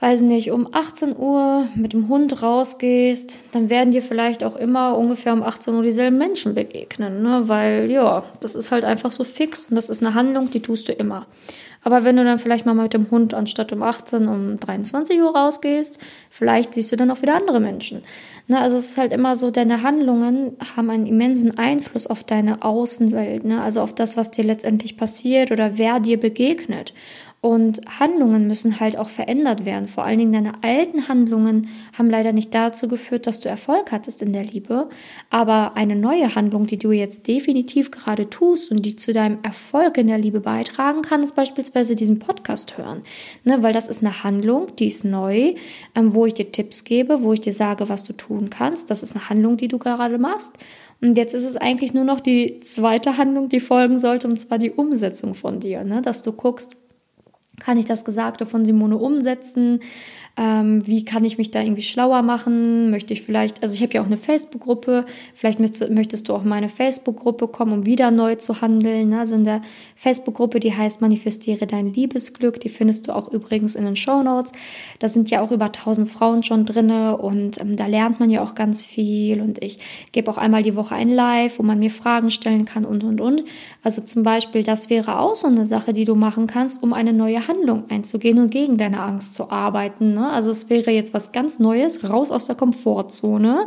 weiß 0.00 0.22
nicht, 0.22 0.52
um 0.52 0.68
18 0.72 1.16
Uhr 1.16 1.66
mit 1.74 1.92
dem 1.92 2.08
Hund 2.08 2.42
rausgehst, 2.42 3.46
dann 3.50 3.68
werden 3.68 3.90
dir 3.90 4.02
vielleicht 4.02 4.44
auch 4.44 4.54
immer 4.54 4.96
ungefähr 4.96 5.32
um 5.32 5.42
18 5.42 5.74
Uhr 5.74 5.82
dieselben 5.82 6.18
Menschen 6.18 6.54
begegnen, 6.54 7.22
ne? 7.22 7.42
weil 7.46 7.90
ja, 7.90 8.24
das 8.40 8.54
ist 8.54 8.70
halt 8.70 8.84
einfach 8.84 9.10
so 9.10 9.24
fix 9.24 9.66
und 9.66 9.74
das 9.74 9.88
ist 9.88 10.02
eine 10.02 10.14
Handlung, 10.14 10.50
die 10.50 10.62
tust 10.62 10.88
du 10.88 10.92
immer. 10.92 11.26
Aber 11.82 12.04
wenn 12.04 12.16
du 12.16 12.24
dann 12.24 12.38
vielleicht 12.38 12.66
mal 12.66 12.74
mit 12.74 12.92
dem 12.92 13.10
Hund 13.10 13.34
anstatt 13.34 13.72
um 13.72 13.82
18 13.82 14.28
um 14.28 14.56
23 14.58 15.20
Uhr 15.20 15.34
rausgehst, 15.34 15.98
vielleicht 16.28 16.74
siehst 16.74 16.90
du 16.92 16.96
dann 16.96 17.10
auch 17.10 17.22
wieder 17.22 17.36
andere 17.36 17.60
Menschen. 17.60 18.02
Ne? 18.48 18.60
Also 18.60 18.76
es 18.76 18.90
ist 18.90 18.98
halt 18.98 19.12
immer 19.12 19.36
so, 19.36 19.50
deine 19.50 19.82
Handlungen 19.82 20.56
haben 20.76 20.90
einen 20.90 21.06
immensen 21.06 21.56
Einfluss 21.56 22.06
auf 22.06 22.24
deine 22.24 22.62
Außenwelt, 22.62 23.44
ne? 23.44 23.62
also 23.62 23.80
auf 23.80 23.94
das, 23.94 24.16
was 24.16 24.30
dir 24.30 24.44
letztendlich 24.44 24.96
passiert 24.96 25.50
oder 25.52 25.78
wer 25.78 26.00
dir 26.00 26.18
begegnet. 26.18 26.94
Und 27.40 27.80
Handlungen 28.00 28.48
müssen 28.48 28.80
halt 28.80 28.98
auch 28.98 29.08
verändert 29.08 29.64
werden. 29.64 29.86
Vor 29.86 30.04
allen 30.04 30.18
Dingen 30.18 30.32
deine 30.32 30.64
alten 30.64 31.06
Handlungen 31.06 31.68
haben 31.96 32.10
leider 32.10 32.32
nicht 32.32 32.52
dazu 32.52 32.88
geführt, 32.88 33.28
dass 33.28 33.38
du 33.38 33.48
Erfolg 33.48 33.92
hattest 33.92 34.22
in 34.22 34.32
der 34.32 34.42
Liebe. 34.42 34.88
Aber 35.30 35.76
eine 35.76 35.94
neue 35.94 36.34
Handlung, 36.34 36.66
die 36.66 36.78
du 36.78 36.90
jetzt 36.90 37.28
definitiv 37.28 37.92
gerade 37.92 38.28
tust 38.28 38.72
und 38.72 38.84
die 38.84 38.96
zu 38.96 39.12
deinem 39.12 39.38
Erfolg 39.44 39.98
in 39.98 40.08
der 40.08 40.18
Liebe 40.18 40.40
beitragen 40.40 41.02
kann, 41.02 41.22
ist 41.22 41.36
beispielsweise 41.36 41.94
diesen 41.94 42.18
Podcast 42.18 42.76
hören. 42.76 43.02
Ne, 43.44 43.62
weil 43.62 43.72
das 43.72 43.86
ist 43.86 44.02
eine 44.02 44.24
Handlung, 44.24 44.74
die 44.76 44.88
ist 44.88 45.04
neu, 45.04 45.54
ähm, 45.94 46.14
wo 46.14 46.26
ich 46.26 46.34
dir 46.34 46.50
Tipps 46.50 46.82
gebe, 46.82 47.22
wo 47.22 47.32
ich 47.34 47.40
dir 47.40 47.52
sage, 47.52 47.88
was 47.88 48.02
du 48.02 48.14
tun 48.14 48.50
kannst. 48.50 48.90
Das 48.90 49.04
ist 49.04 49.14
eine 49.14 49.28
Handlung, 49.28 49.56
die 49.56 49.68
du 49.68 49.78
gerade 49.78 50.18
machst. 50.18 50.54
Und 51.00 51.16
jetzt 51.16 51.34
ist 51.34 51.44
es 51.44 51.56
eigentlich 51.56 51.94
nur 51.94 52.02
noch 52.02 52.18
die 52.18 52.58
zweite 52.58 53.16
Handlung, 53.16 53.48
die 53.48 53.60
folgen 53.60 54.00
sollte, 54.00 54.26
und 54.26 54.40
zwar 54.40 54.58
die 54.58 54.72
Umsetzung 54.72 55.36
von 55.36 55.60
dir, 55.60 55.84
ne? 55.84 56.02
dass 56.02 56.22
du 56.22 56.32
guckst, 56.32 56.76
kann 57.58 57.78
ich 57.78 57.86
das 57.86 58.04
Gesagte 58.04 58.46
von 58.46 58.64
Simone 58.64 58.96
umsetzen? 58.96 59.80
Ähm, 60.40 60.86
wie 60.86 61.04
kann 61.04 61.24
ich 61.24 61.36
mich 61.36 61.50
da 61.50 61.60
irgendwie 61.60 61.82
schlauer 61.82 62.22
machen? 62.22 62.90
Möchte 62.90 63.12
ich 63.12 63.22
vielleicht, 63.22 63.60
also 63.60 63.74
ich 63.74 63.82
habe 63.82 63.94
ja 63.94 64.02
auch 64.02 64.06
eine 64.06 64.16
Facebook-Gruppe, 64.16 65.04
vielleicht 65.34 65.58
möchtest, 65.58 65.90
möchtest, 65.90 66.28
du 66.28 66.34
auch 66.34 66.44
in 66.44 66.48
meine 66.48 66.68
Facebook-Gruppe 66.68 67.48
kommen, 67.48 67.72
um 67.72 67.86
wieder 67.86 68.12
neu 68.12 68.36
zu 68.36 68.60
handeln. 68.60 69.12
Also 69.14 69.34
in 69.34 69.42
der 69.42 69.62
Facebook-Gruppe, 69.96 70.60
die 70.60 70.72
heißt 70.72 71.00
Manifestiere 71.00 71.66
dein 71.66 71.92
Liebesglück, 71.92 72.60
die 72.60 72.68
findest 72.68 73.08
du 73.08 73.16
auch 73.16 73.32
übrigens 73.32 73.74
in 73.74 73.84
den 73.84 73.96
Show 73.96 74.22
Notes. 74.22 74.52
Da 75.00 75.08
sind 75.08 75.28
ja 75.30 75.40
auch 75.40 75.50
über 75.50 75.66
1000 75.66 76.08
Frauen 76.08 76.44
schon 76.44 76.64
drinne 76.64 77.16
und 77.16 77.60
ähm, 77.60 77.74
da 77.74 77.86
lernt 77.86 78.20
man 78.20 78.30
ja 78.30 78.44
auch 78.44 78.54
ganz 78.54 78.84
viel 78.84 79.40
und 79.40 79.60
ich 79.60 79.80
gebe 80.12 80.30
auch 80.30 80.38
einmal 80.38 80.62
die 80.62 80.76
Woche 80.76 80.94
ein 80.94 81.08
Live, 81.08 81.58
wo 81.58 81.64
man 81.64 81.80
mir 81.80 81.90
Fragen 81.90 82.30
stellen 82.30 82.64
kann 82.64 82.84
und 82.84 83.02
und 83.02 83.20
und. 83.20 83.42
Also 83.82 84.02
zum 84.02 84.22
Beispiel, 84.22 84.62
das 84.62 84.88
wäre 84.88 85.18
auch 85.18 85.34
so 85.34 85.48
eine 85.48 85.66
Sache, 85.66 85.92
die 85.92 86.04
du 86.04 86.14
machen 86.14 86.46
kannst, 86.46 86.80
um 86.80 86.92
eine 86.92 87.12
neue 87.12 87.48
Handlung 87.48 87.90
einzugehen 87.90 88.38
und 88.38 88.50
gegen 88.50 88.76
deine 88.76 89.00
Angst 89.00 89.34
zu 89.34 89.50
arbeiten. 89.50 90.12
Ne? 90.12 90.27
Also 90.32 90.50
es 90.50 90.70
wäre 90.70 90.90
jetzt 90.90 91.14
was 91.14 91.32
ganz 91.32 91.58
Neues, 91.58 92.08
raus 92.08 92.30
aus 92.30 92.46
der 92.46 92.56
Komfortzone 92.56 93.66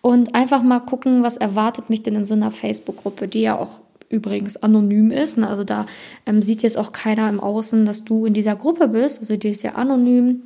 und 0.00 0.34
einfach 0.34 0.62
mal 0.62 0.80
gucken, 0.80 1.22
was 1.22 1.36
erwartet 1.36 1.90
mich 1.90 2.02
denn 2.02 2.14
in 2.14 2.24
so 2.24 2.34
einer 2.34 2.50
Facebook-Gruppe, 2.50 3.28
die 3.28 3.42
ja 3.42 3.58
auch 3.58 3.80
übrigens 4.08 4.56
anonym 4.56 5.10
ist. 5.10 5.38
Ne? 5.38 5.48
Also 5.48 5.64
da 5.64 5.86
ähm, 6.26 6.42
sieht 6.42 6.62
jetzt 6.62 6.76
auch 6.76 6.92
keiner 6.92 7.28
im 7.28 7.40
Außen, 7.40 7.84
dass 7.84 8.04
du 8.04 8.26
in 8.26 8.34
dieser 8.34 8.56
Gruppe 8.56 8.88
bist. 8.88 9.20
Also 9.20 9.36
die 9.36 9.48
ist 9.48 9.62
ja 9.62 9.76
anonym. 9.76 10.42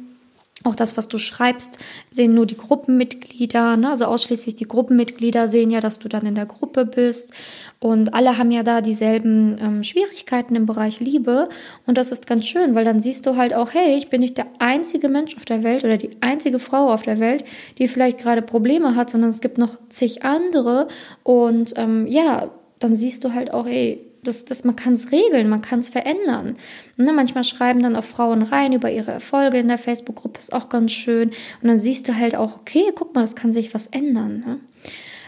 Auch 0.67 0.75
das, 0.75 0.97
was 0.97 1.09
du 1.09 1.19
schreibst, 1.19 1.85
sehen 2.11 2.35
nur 2.35 2.47
die 2.47 2.57
Gruppenmitglieder. 2.57 3.77
Ne? 3.77 3.91
Also 3.91 4.07
ausschließlich 4.07 4.57
die 4.57 4.67
Gruppenmitglieder 4.67 5.47
sehen 5.47 5.71
ja, 5.71 5.81
dass 5.81 5.99
du 5.99 6.09
dann 6.09 6.25
in 6.25 6.35
der 6.35 6.47
Gruppe 6.47 6.87
bist. 6.87 7.35
Und 7.81 8.15
alle 8.15 8.39
haben 8.39 8.51
ja 8.51 8.63
da 8.63 8.81
dieselben 8.81 9.59
ähm, 9.61 9.85
Schwierigkeiten 9.85 10.57
im 10.57 10.65
Bereich 10.65 11.01
Liebe. 11.01 11.51
Und 11.87 11.99
das 11.99 12.13
ist 12.13 12.27
ganz 12.27 12.47
schön, 12.47 12.75
weil 12.75 12.87
dann 12.87 12.99
siehst 12.99 13.27
du 13.27 13.37
halt 13.37 13.53
auch, 13.53 13.75
hey, 13.75 13.99
ich 13.99 14.09
bin 14.09 14.23
nicht 14.23 14.39
der 14.39 14.47
einzige 14.59 15.11
Mensch 15.11 15.37
auf 15.37 15.45
der 15.45 15.63
Welt 15.63 15.85
oder 15.85 15.99
die 15.99 16.17
einzige 16.23 16.59
Frau 16.59 16.91
auf 16.91 17.03
der 17.03 17.19
Welt, 17.19 17.45
die 17.77 17.87
vielleicht 17.87 18.17
gerade 18.17 18.41
Probleme 18.41 18.97
hat, 18.97 19.11
sondern 19.11 19.29
es 19.29 19.43
gibt 19.43 19.59
noch 19.59 19.77
zig 19.91 20.23
andere. 20.23 20.89
Und 21.25 21.75
ähm, 21.77 22.07
ja, 22.07 22.51
dann 22.79 22.95
siehst 22.95 23.23
du 23.25 23.35
halt 23.35 23.53
auch, 23.53 23.67
hey, 23.67 24.01
das, 24.27 24.45
das, 24.45 24.65
man 24.65 24.77
kann 24.77 24.95
es 24.95 25.13
regeln, 25.13 25.49
man 25.49 25.63
kann 25.63 25.79
es 25.79 25.89
verändern. 25.91 26.55
Ne, 26.97 27.13
manchmal 27.13 27.45
schreiben 27.45 27.83
dann 27.83 27.97
auch 27.97 28.05
Frauen 28.05 28.43
rein 28.43 28.73
über 28.73 28.91
ihre 28.91 29.13
Erfolge 29.13 29.59
in 29.59 29.69
der 29.69 29.79
Facebook-Gruppe, 29.79 30.41
ist 30.41 30.53
auch 30.53 30.69
ganz 30.69 30.93
schön. 30.93 31.31
Und 31.63 31.69
dann 31.69 31.79
siehst 31.79 32.09
du 32.09 32.17
halt 32.17 32.35
auch, 32.35 32.57
okay, 32.57 32.93
guck 32.95 33.15
mal, 33.15 33.21
das 33.21 33.37
kann 33.37 33.53
sich 33.53 33.75
was 33.75 33.87
ändern. 33.89 34.45
Ne? 34.47 34.61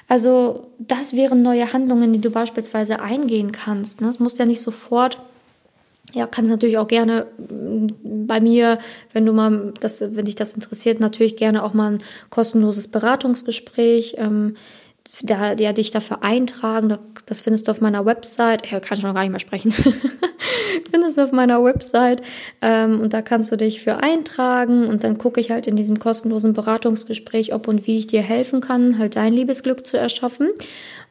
Also 0.09 0.69
das 0.79 1.17
wären 1.17 1.43
neue 1.43 1.73
Handlungen, 1.73 2.13
die 2.13 2.21
du 2.21 2.31
beispielsweise 2.31 3.01
eingehen 3.01 3.53
kannst. 3.53 4.01
Ne? 4.01 4.07
Das 4.07 4.19
muss 4.19 4.39
ja 4.39 4.45
nicht 4.45 4.61
sofort 4.61 5.19
ja, 6.13 6.27
kannst 6.27 6.51
natürlich 6.51 6.79
auch 6.79 6.89
gerne 6.89 7.27
mm, 7.37 8.27
bei 8.27 8.41
mir, 8.41 8.79
wenn 9.13 9.27
du 9.27 9.33
mal, 9.33 9.75
das, 9.81 10.01
wenn 10.01 10.25
dich 10.25 10.37
das 10.37 10.55
interessiert, 10.55 11.01
natürlich 11.01 11.37
gerne 11.37 11.63
auch 11.63 11.75
mal 11.75 11.93
ein 11.93 11.99
kostenloses 12.31 12.89
Beratungsgespräch. 12.89 14.15
Ähm, 14.17 14.57
da, 15.23 15.55
ja, 15.55 15.73
dich 15.73 15.91
dafür 15.91 16.23
eintragen. 16.23 16.99
Das 17.27 17.41
findest 17.41 17.67
du 17.67 17.73
auf 17.73 17.81
meiner 17.81 18.05
Website. 18.05 18.71
Ja, 18.71 18.81
kann 18.81 19.01
schon 19.01 19.15
gar 19.15 19.23
nicht 19.23 19.31
mehr 19.31 19.41
sprechen. 19.41 19.73
findest 20.91 21.19
du 21.19 21.25
auf 21.25 21.33
meiner 21.33 21.63
Website. 21.63 22.23
Ähm, 22.61 23.01
und 23.01 23.13
da 23.13 23.23
kannst 23.23 23.53
du 23.53 23.57
dich 23.57 23.81
für 23.81 24.03
eintragen. 24.03 24.87
Und 24.87 25.05
dann 25.05 25.19
gucke 25.19 25.41
ich 25.41 25.51
halt 25.51 25.67
in 25.67 25.77
diesem 25.77 25.99
kostenlosen 25.99 26.53
Beratungsgespräch, 26.53 27.55
ob 27.55 27.69
und 27.69 27.87
wie 27.87 27.99
ich 27.99 28.07
dir 28.07 28.23
helfen 28.23 28.61
kann, 28.61 28.99
halt 28.99 29.17
dein 29.17 29.33
Liebesglück 29.33 29.87
zu 29.87 29.97
erschaffen. 29.97 30.49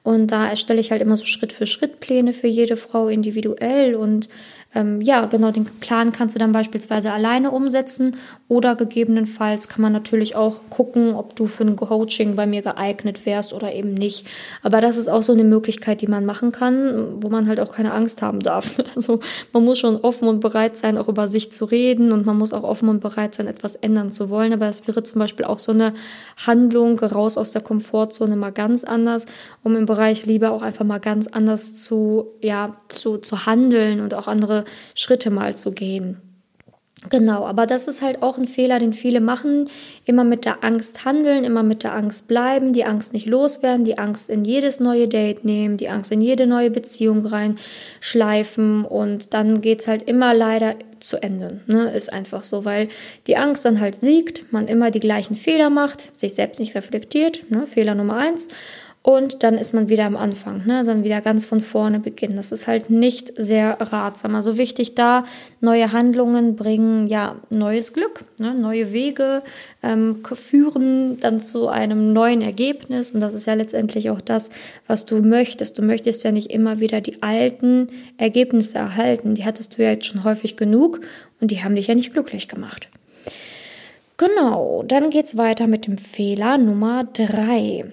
Und 0.03 0.27
da 0.27 0.47
erstelle 0.47 0.79
ich 0.79 0.91
halt 0.91 1.01
immer 1.01 1.17
so 1.17 1.25
Schritt 1.25 1.51
für 1.51 1.65
Schritt 1.65 1.99
Pläne 1.99 2.33
für 2.33 2.47
jede 2.47 2.77
Frau 2.77 3.07
individuell 3.07 3.95
und 3.95 4.29
ähm, 4.75 4.99
ja, 4.99 5.25
genau, 5.25 5.51
den 5.51 5.63
Plan 5.63 6.11
kannst 6.11 6.35
du 6.35 6.39
dann 6.39 6.51
beispielsweise 6.51 7.13
alleine 7.13 7.51
umsetzen 7.51 8.17
oder 8.49 8.75
gegebenenfalls 8.75 9.69
kann 9.69 9.81
man 9.81 9.93
natürlich 9.93 10.35
auch 10.35 10.69
gucken, 10.69 11.15
ob 11.15 11.35
du 11.35 11.45
für 11.45 11.63
ein 11.63 11.77
Coaching 11.77 12.35
bei 12.35 12.45
mir 12.45 12.61
geeignet 12.61 13.25
wärst 13.25 13.53
oder 13.53 13.73
eben 13.73 13.93
nicht. 13.93 14.27
Aber 14.61 14.81
das 14.81 14.97
ist 14.97 15.07
auch 15.07 15.23
so 15.23 15.31
eine 15.31 15.45
Möglichkeit, 15.45 16.01
die 16.01 16.07
man 16.07 16.25
machen 16.25 16.51
kann, 16.51 17.23
wo 17.23 17.29
man 17.29 17.47
halt 17.47 17.61
auch 17.61 17.71
keine 17.71 17.93
Angst 17.93 18.21
haben 18.21 18.39
darf. 18.39 18.75
Also 18.95 19.19
man 19.51 19.65
muss 19.65 19.79
schon 19.79 19.97
offen 19.97 20.27
und 20.27 20.39
bereit 20.39 20.77
sein, 20.77 20.97
auch 20.97 21.09
über 21.09 21.27
sich 21.27 21.51
zu 21.51 21.65
reden 21.65 22.11
und 22.11 22.25
man 22.25 22.37
muss 22.37 22.53
auch 22.53 22.63
offen 22.63 22.87
und 22.87 23.01
bereit 23.01 23.35
sein, 23.35 23.47
etwas 23.47 23.75
ändern 23.75 24.09
zu 24.09 24.29
wollen. 24.29 24.53
Aber 24.53 24.65
das 24.65 24.87
wäre 24.87 25.03
zum 25.03 25.19
Beispiel 25.19 25.45
auch 25.45 25.59
so 25.59 25.73
eine 25.73 25.93
Handlung 26.45 26.97
raus 26.99 27.37
aus 27.37 27.51
der 27.51 27.61
Komfortzone 27.61 28.35
mal 28.35 28.51
ganz 28.51 28.83
anders, 28.83 29.25
um 29.63 29.75
im 29.75 29.85
Bereich 29.85 30.25
Liebe 30.25 30.51
auch 30.51 30.61
einfach 30.61 30.85
mal 30.85 30.99
ganz 30.99 31.27
anders 31.27 31.75
zu, 31.75 32.27
ja, 32.41 32.73
zu, 32.87 33.17
zu 33.17 33.45
handeln 33.45 33.99
und 34.01 34.13
auch 34.13 34.27
andere 34.27 34.64
Schritte 34.93 35.29
mal 35.29 35.55
zu 35.55 35.71
gehen. 35.71 36.21
Genau, 37.09 37.45
aber 37.45 37.65
das 37.65 37.87
ist 37.87 38.01
halt 38.01 38.23
auch 38.23 38.37
ein 38.37 38.47
Fehler, 38.47 38.79
den 38.79 38.93
viele 38.93 39.19
machen. 39.19 39.69
Immer 40.05 40.23
mit 40.23 40.45
der 40.45 40.63
Angst 40.63 41.05
handeln, 41.05 41.43
immer 41.43 41.61
mit 41.61 41.83
der 41.83 41.93
Angst 41.93 42.27
bleiben, 42.27 42.73
die 42.73 42.85
Angst 42.85 43.13
nicht 43.13 43.27
loswerden, 43.27 43.83
die 43.83 43.97
Angst 43.97 44.29
in 44.29 44.43
jedes 44.43 44.79
neue 44.79 45.07
Date 45.07 45.45
nehmen, 45.45 45.77
die 45.77 45.89
Angst 45.89 46.11
in 46.11 46.21
jede 46.21 46.47
neue 46.47 46.71
Beziehung 46.71 47.25
reinschleifen 47.25 48.85
und 48.85 49.33
dann 49.33 49.61
geht 49.61 49.81
es 49.81 49.87
halt 49.87 50.03
immer 50.03 50.33
leider 50.33 50.75
zu 50.99 51.21
Ende. 51.21 51.59
Ne? 51.67 51.91
Ist 51.91 52.11
einfach 52.11 52.43
so, 52.43 52.65
weil 52.65 52.87
die 53.27 53.37
Angst 53.37 53.65
dann 53.65 53.79
halt 53.79 53.95
siegt, 53.95 54.51
man 54.51 54.67
immer 54.67 54.89
die 54.89 54.99
gleichen 54.99 55.35
Fehler 55.35 55.69
macht, 55.69 56.15
sich 56.15 56.33
selbst 56.33 56.59
nicht 56.59 56.75
reflektiert. 56.75 57.49
Ne? 57.51 57.67
Fehler 57.67 57.93
Nummer 57.93 58.17
eins. 58.17 58.47
Und 59.05 59.43
dann 59.43 59.53
ist 59.53 59.71
man 59.71 59.87
wieder 59.87 60.05
am 60.05 60.17
Anfang, 60.17 60.65
ne? 60.65 60.83
dann 60.83 61.03
wieder 61.03 61.21
ganz 61.21 61.45
von 61.45 61.61
vorne 61.61 61.99
beginnen. 61.99 62.37
Das 62.37 62.51
ist 62.51 62.65
halt 62.67 62.89
nicht 62.89 63.31
sehr 63.37 63.77
ratsam. 63.79 64.33
Also 64.33 64.57
wichtig 64.57 64.95
da, 64.95 65.25
neue 65.61 65.91
Handlungen 65.91 66.55
bringen 66.55 67.05
ja 67.05 67.35
neues 67.51 67.93
Glück, 67.93 68.25
ne? 68.39 68.55
neue 68.55 68.93
Wege 68.93 69.43
ähm, 69.83 70.23
führen 70.33 71.19
dann 71.19 71.39
zu 71.39 71.67
einem 71.67 72.13
neuen 72.13 72.41
Ergebnis. 72.41 73.11
Und 73.11 73.19
das 73.19 73.35
ist 73.35 73.45
ja 73.45 73.53
letztendlich 73.53 74.09
auch 74.09 74.21
das, 74.21 74.49
was 74.87 75.05
du 75.05 75.21
möchtest. 75.21 75.77
Du 75.77 75.83
möchtest 75.83 76.23
ja 76.23 76.31
nicht 76.31 76.49
immer 76.51 76.79
wieder 76.79 76.99
die 76.99 77.21
alten 77.21 77.89
Ergebnisse 78.17 78.79
erhalten. 78.79 79.35
Die 79.35 79.45
hattest 79.45 79.77
du 79.77 79.83
ja 79.83 79.91
jetzt 79.91 80.07
schon 80.07 80.23
häufig 80.23 80.57
genug 80.57 81.01
und 81.39 81.51
die 81.51 81.63
haben 81.63 81.75
dich 81.75 81.85
ja 81.85 81.93
nicht 81.93 82.13
glücklich 82.13 82.47
gemacht. 82.47 82.89
Genau, 84.17 84.83
dann 84.87 85.11
geht's 85.11 85.37
weiter 85.37 85.67
mit 85.67 85.85
dem 85.85 85.99
Fehler 85.99 86.57
Nummer 86.57 87.03
drei. 87.03 87.85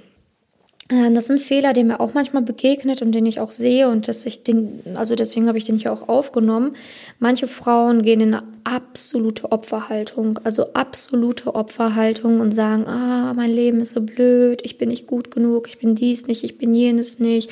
Äh, 0.89 1.13
das 1.13 1.27
sind 1.27 1.41
Fehler, 1.41 1.73
die 1.73 1.85
mir 1.85 2.01
auch 2.01 2.15
manchmal 2.15 2.43
begegnet 2.43 3.03
und 3.03 3.13
den 3.13 3.27
ich 3.27 3.41
auch 3.41 3.51
sehe 3.51 3.89
und 3.89 4.09
dass 4.09 4.27
ich 4.27 4.43
den, 4.43 4.81
also 4.95 5.15
deswegen 5.15 5.49
habe 5.49 5.59
ich 5.59 5.65
den 5.65 5.79
hier 5.79 5.93
auch 5.93 6.09
aufgenommen. 6.09 6.75
Manche 7.19 7.47
Frauen 7.47 8.03
gehen 8.03 8.21
in 8.21 8.35
eine 8.35 8.45
absolute 8.65 9.51
Opferhaltung, 9.51 10.39
also 10.45 10.73
absolute 10.75 11.55
Opferhaltung 11.55 12.41
und 12.41 12.53
sagen, 12.53 12.87
ah, 12.87 13.33
mein 13.35 13.51
Leben 13.51 13.81
ist 13.81 13.91
so 13.91 14.01
blöd, 14.01 14.61
ich 14.65 14.79
bin 14.79 14.89
nicht 14.89 15.07
gut 15.07 15.31
genug, 15.31 15.69
ich 15.69 15.79
bin 15.79 15.95
dies 15.95 16.27
nicht, 16.27 16.45
ich 16.45 16.59
bin 16.59 16.73
jenes 16.75 17.19
nicht 17.19 17.51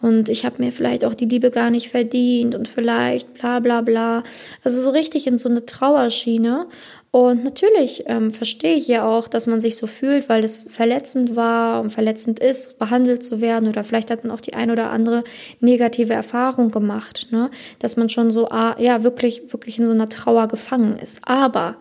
und 0.00 0.28
ich 0.28 0.44
habe 0.44 0.62
mir 0.62 0.72
vielleicht 0.72 1.04
auch 1.04 1.14
die 1.14 1.26
Liebe 1.26 1.50
gar 1.50 1.70
nicht 1.70 1.88
verdient 1.88 2.54
und 2.54 2.66
vielleicht 2.66 3.34
bla 3.34 3.60
bla 3.60 3.82
bla. 3.82 4.24
Also 4.64 4.82
so 4.82 4.90
richtig 4.90 5.26
in 5.26 5.38
so 5.38 5.48
eine 5.48 5.64
Trauerschiene 5.64 6.66
und 7.10 7.42
natürlich 7.42 8.04
ähm, 8.06 8.30
verstehe 8.30 8.74
ich 8.74 8.86
ja 8.86 9.06
auch, 9.06 9.28
dass 9.28 9.46
man 9.46 9.60
sich 9.60 9.76
so 9.76 9.86
fühlt, 9.86 10.28
weil 10.28 10.44
es 10.44 10.68
verletzend 10.70 11.36
war 11.36 11.80
und 11.80 11.90
verletzend 11.90 12.38
ist, 12.38 12.78
behandelt 12.78 13.22
zu 13.22 13.40
werden 13.40 13.68
oder 13.68 13.82
vielleicht 13.82 14.10
hat 14.10 14.24
man 14.24 14.32
auch 14.32 14.42
die 14.42 14.54
ein 14.54 14.70
oder 14.70 14.90
andere 14.90 15.24
negative 15.60 16.12
Erfahrung 16.12 16.70
gemacht, 16.70 17.28
ne? 17.30 17.50
dass 17.78 17.96
man 17.96 18.10
schon 18.10 18.30
so 18.30 18.48
ah, 18.50 18.76
ja 18.78 19.02
wirklich 19.04 19.52
wirklich 19.52 19.78
in 19.78 19.86
so 19.86 19.92
einer 19.92 20.08
Trauer 20.08 20.48
gefangen 20.48 20.96
ist. 20.96 21.20
Aber 21.24 21.76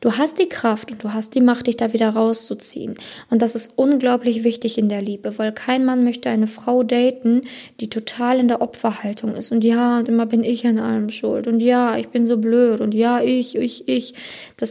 Du 0.00 0.12
hast 0.12 0.38
die 0.38 0.48
Kraft 0.48 0.90
und 0.90 1.04
du 1.04 1.12
hast 1.12 1.34
die 1.34 1.40
Macht, 1.40 1.66
dich 1.66 1.76
da 1.76 1.92
wieder 1.92 2.10
rauszuziehen. 2.10 2.96
Und 3.30 3.42
das 3.42 3.54
ist 3.54 3.78
unglaublich 3.78 4.44
wichtig 4.44 4.78
in 4.78 4.88
der 4.88 5.00
Liebe, 5.00 5.38
weil 5.38 5.52
kein 5.52 5.84
Mann 5.84 6.04
möchte 6.04 6.28
eine 6.28 6.46
Frau 6.46 6.82
daten, 6.82 7.42
die 7.80 7.88
total 7.88 8.40
in 8.40 8.48
der 8.48 8.60
Opferhaltung 8.60 9.34
ist. 9.34 9.52
Und 9.52 9.62
ja, 9.64 9.98
und 9.98 10.08
immer 10.08 10.26
bin 10.26 10.42
ich 10.44 10.66
an 10.66 10.78
allem 10.78 11.08
schuld. 11.08 11.46
Und 11.46 11.60
ja, 11.60 11.96
ich 11.96 12.08
bin 12.08 12.24
so 12.24 12.38
blöd. 12.38 12.80
Und 12.80 12.94
ja, 12.94 13.20
ich, 13.20 13.56
ich, 13.56 13.88
ich. 13.88 14.14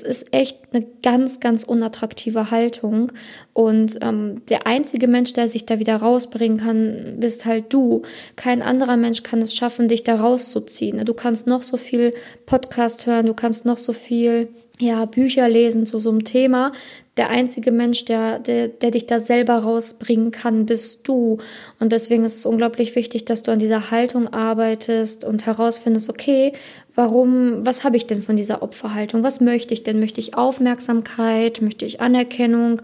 Das 0.01 0.09
ist 0.09 0.33
echt 0.33 0.57
eine 0.73 0.85
ganz, 1.03 1.39
ganz 1.39 1.63
unattraktive 1.63 2.49
Haltung. 2.49 3.11
Und 3.53 3.99
ähm, 4.01 4.41
der 4.49 4.65
einzige 4.65 5.07
Mensch, 5.07 5.33
der 5.33 5.47
sich 5.47 5.65
da 5.65 5.77
wieder 5.77 5.97
rausbringen 5.97 6.57
kann, 6.57 7.15
bist 7.19 7.45
halt 7.45 7.71
du. 7.71 8.01
Kein 8.35 8.61
anderer 8.61 8.97
Mensch 8.97 9.21
kann 9.21 9.41
es 9.41 9.53
schaffen, 9.53 9.87
dich 9.87 10.03
da 10.03 10.15
rauszuziehen. 10.15 11.05
Du 11.05 11.13
kannst 11.13 11.45
noch 11.45 11.61
so 11.61 11.77
viel 11.77 12.13
Podcast 12.47 13.05
hören, 13.05 13.27
du 13.27 13.35
kannst 13.35 13.65
noch 13.65 13.77
so 13.77 13.93
viel 13.93 14.49
ja, 14.79 15.05
Bücher 15.05 15.47
lesen 15.47 15.85
zu 15.85 15.99
so 15.99 16.09
einem 16.09 16.23
Thema. 16.23 16.71
Der 17.17 17.29
einzige 17.29 17.71
Mensch, 17.71 18.05
der, 18.05 18.39
der, 18.39 18.67
der 18.69 18.89
dich 18.91 19.05
da 19.05 19.19
selber 19.19 19.57
rausbringen 19.57 20.31
kann, 20.31 20.65
bist 20.65 21.07
du. 21.07 21.37
Und 21.79 21.91
deswegen 21.91 22.23
ist 22.23 22.37
es 22.37 22.45
unglaublich 22.45 22.95
wichtig, 22.95 23.25
dass 23.25 23.43
du 23.43 23.51
an 23.51 23.59
dieser 23.59 23.91
Haltung 23.91 24.29
arbeitest 24.29 25.25
und 25.25 25.45
herausfindest, 25.45 26.09
okay, 26.09 26.53
Warum, 26.93 27.65
was 27.65 27.85
habe 27.85 27.95
ich 27.95 28.05
denn 28.05 28.21
von 28.21 28.35
dieser 28.35 28.61
Opferhaltung? 28.61 29.23
Was 29.23 29.39
möchte 29.39 29.73
ich 29.73 29.83
denn? 29.83 29.99
Möchte 29.99 30.19
ich 30.19 30.35
Aufmerksamkeit? 30.35 31.61
Möchte 31.61 31.85
ich 31.85 32.01
Anerkennung? 32.01 32.81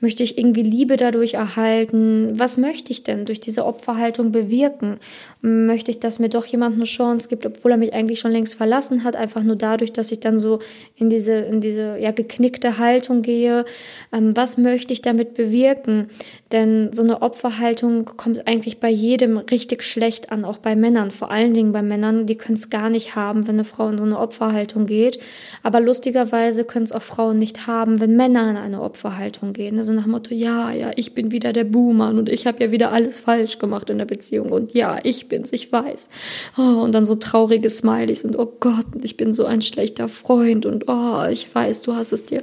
Möchte 0.00 0.22
ich 0.22 0.38
irgendwie 0.38 0.62
Liebe 0.62 0.96
dadurch 0.96 1.34
erhalten? 1.34 2.34
Was 2.38 2.56
möchte 2.56 2.92
ich 2.92 3.02
denn 3.02 3.24
durch 3.24 3.40
diese 3.40 3.64
Opferhaltung 3.64 4.30
bewirken? 4.30 4.98
Möchte 5.40 5.90
ich, 5.90 5.98
dass 5.98 6.20
mir 6.20 6.28
doch 6.28 6.46
jemand 6.46 6.76
eine 6.76 6.84
Chance 6.84 7.28
gibt, 7.28 7.46
obwohl 7.46 7.72
er 7.72 7.76
mich 7.78 7.94
eigentlich 7.94 8.20
schon 8.20 8.30
längst 8.30 8.54
verlassen 8.54 9.02
hat, 9.02 9.16
einfach 9.16 9.42
nur 9.42 9.56
dadurch, 9.56 9.92
dass 9.92 10.12
ich 10.12 10.20
dann 10.20 10.38
so 10.38 10.60
in 10.94 11.10
diese, 11.10 11.34
in 11.34 11.60
diese 11.60 11.98
ja, 11.98 12.12
geknickte 12.12 12.78
Haltung 12.78 13.22
gehe? 13.22 13.64
Ähm, 14.12 14.36
was 14.36 14.56
möchte 14.56 14.92
ich 14.92 15.02
damit 15.02 15.34
bewirken? 15.34 16.08
Denn 16.52 16.92
so 16.92 17.02
eine 17.02 17.22
Opferhaltung 17.22 18.04
kommt 18.04 18.46
eigentlich 18.46 18.78
bei 18.78 18.88
jedem 18.88 19.36
richtig 19.36 19.82
schlecht 19.82 20.30
an, 20.30 20.44
auch 20.44 20.58
bei 20.58 20.76
Männern, 20.76 21.10
vor 21.10 21.30
allen 21.32 21.54
Dingen 21.54 21.72
bei 21.72 21.82
Männern, 21.82 22.26
die 22.26 22.36
können 22.36 22.56
es 22.56 22.70
gar 22.70 22.88
nicht 22.88 23.16
haben, 23.16 23.47
wenn 23.48 23.56
eine 23.56 23.64
Frau 23.64 23.88
in 23.88 23.98
so 23.98 24.04
eine 24.04 24.18
Opferhaltung 24.18 24.86
geht. 24.86 25.18
Aber 25.62 25.80
lustigerweise 25.80 26.64
können 26.64 26.84
es 26.84 26.92
auch 26.92 27.02
Frauen 27.02 27.38
nicht 27.38 27.66
haben, 27.66 28.00
wenn 28.00 28.16
Männer 28.16 28.48
in 28.50 28.56
eine 28.56 28.82
Opferhaltung 28.82 29.54
gehen. 29.54 29.78
Also 29.78 29.92
nach 29.92 30.04
dem 30.04 30.12
Motto, 30.12 30.34
ja, 30.34 30.70
ja, 30.70 30.90
ich 30.94 31.14
bin 31.14 31.32
wieder 31.32 31.52
der 31.52 31.64
Buhmann 31.64 32.18
und 32.18 32.28
ich 32.28 32.46
habe 32.46 32.62
ja 32.62 32.70
wieder 32.70 32.92
alles 32.92 33.18
falsch 33.18 33.58
gemacht 33.58 33.90
in 33.90 33.98
der 33.98 34.04
Beziehung 34.04 34.52
und 34.52 34.74
ja, 34.74 34.98
ich 35.02 35.28
bin's, 35.28 35.52
ich 35.52 35.72
weiß. 35.72 36.10
Oh, 36.58 36.82
und 36.82 36.94
dann 36.94 37.06
so 37.06 37.16
traurige 37.16 37.70
Smileys 37.70 38.24
und 38.24 38.38
oh 38.38 38.52
Gott, 38.60 38.86
ich 39.02 39.16
bin 39.16 39.32
so 39.32 39.46
ein 39.46 39.62
schlechter 39.62 40.08
Freund 40.08 40.66
und 40.66 40.84
oh, 40.86 41.24
ich 41.30 41.52
weiß, 41.52 41.82
du 41.82 41.94
hast 41.94 42.12
es 42.12 42.26
dir 42.26 42.42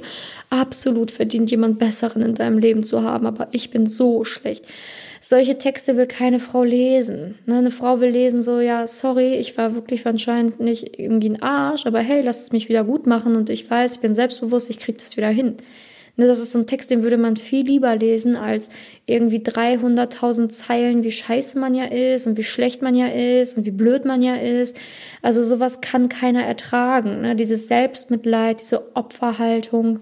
absolut 0.50 1.10
verdient, 1.10 1.50
jemand 1.50 1.78
Besseren 1.78 2.22
in 2.22 2.34
deinem 2.34 2.58
Leben 2.58 2.82
zu 2.82 3.02
haben, 3.02 3.26
aber 3.26 3.48
ich 3.52 3.70
bin 3.70 3.86
so 3.86 4.24
schlecht. 4.24 4.66
Solche 5.20 5.58
Texte 5.58 5.96
will 5.96 6.06
keine 6.06 6.38
Frau 6.38 6.62
lesen. 6.62 7.36
Ne? 7.46 7.56
Eine 7.56 7.70
Frau 7.70 8.00
will 8.00 8.10
lesen 8.10 8.42
so, 8.42 8.60
ja, 8.60 8.86
sorry, 8.86 9.34
ich 9.34 9.56
war 9.56 9.74
wirklich 9.74 10.06
anscheinend 10.06 10.60
nicht 10.60 10.98
irgendwie 10.98 11.30
ein 11.30 11.42
Arsch, 11.42 11.86
aber 11.86 12.00
hey, 12.00 12.22
lass 12.22 12.42
es 12.42 12.52
mich 12.52 12.68
wieder 12.68 12.84
gut 12.84 13.06
machen 13.06 13.36
und 13.36 13.50
ich 13.50 13.70
weiß, 13.70 13.94
ich 13.96 14.00
bin 14.00 14.14
selbstbewusst, 14.14 14.70
ich 14.70 14.78
krieg 14.78 14.98
das 14.98 15.16
wieder 15.16 15.28
hin. 15.28 15.56
Ne, 16.18 16.26
das 16.26 16.40
ist 16.40 16.52
so 16.52 16.58
ein 16.58 16.66
Text, 16.66 16.90
den 16.90 17.02
würde 17.02 17.18
man 17.18 17.36
viel 17.36 17.64
lieber 17.66 17.94
lesen 17.94 18.36
als 18.36 18.70
irgendwie 19.04 19.38
300.000 19.40 20.48
Zeilen, 20.48 21.02
wie 21.02 21.12
scheiße 21.12 21.58
man 21.58 21.74
ja 21.74 21.84
ist 21.84 22.26
und 22.26 22.38
wie 22.38 22.42
schlecht 22.42 22.80
man 22.80 22.94
ja 22.94 23.06
ist 23.06 23.58
und 23.58 23.66
wie 23.66 23.70
blöd 23.70 24.06
man 24.06 24.22
ja 24.22 24.34
ist. 24.36 24.78
Also 25.20 25.42
sowas 25.42 25.82
kann 25.82 26.08
keiner 26.08 26.42
ertragen. 26.42 27.20
Ne? 27.20 27.36
Dieses 27.36 27.68
Selbstmitleid, 27.68 28.60
diese 28.60 28.96
Opferhaltung. 28.96 30.00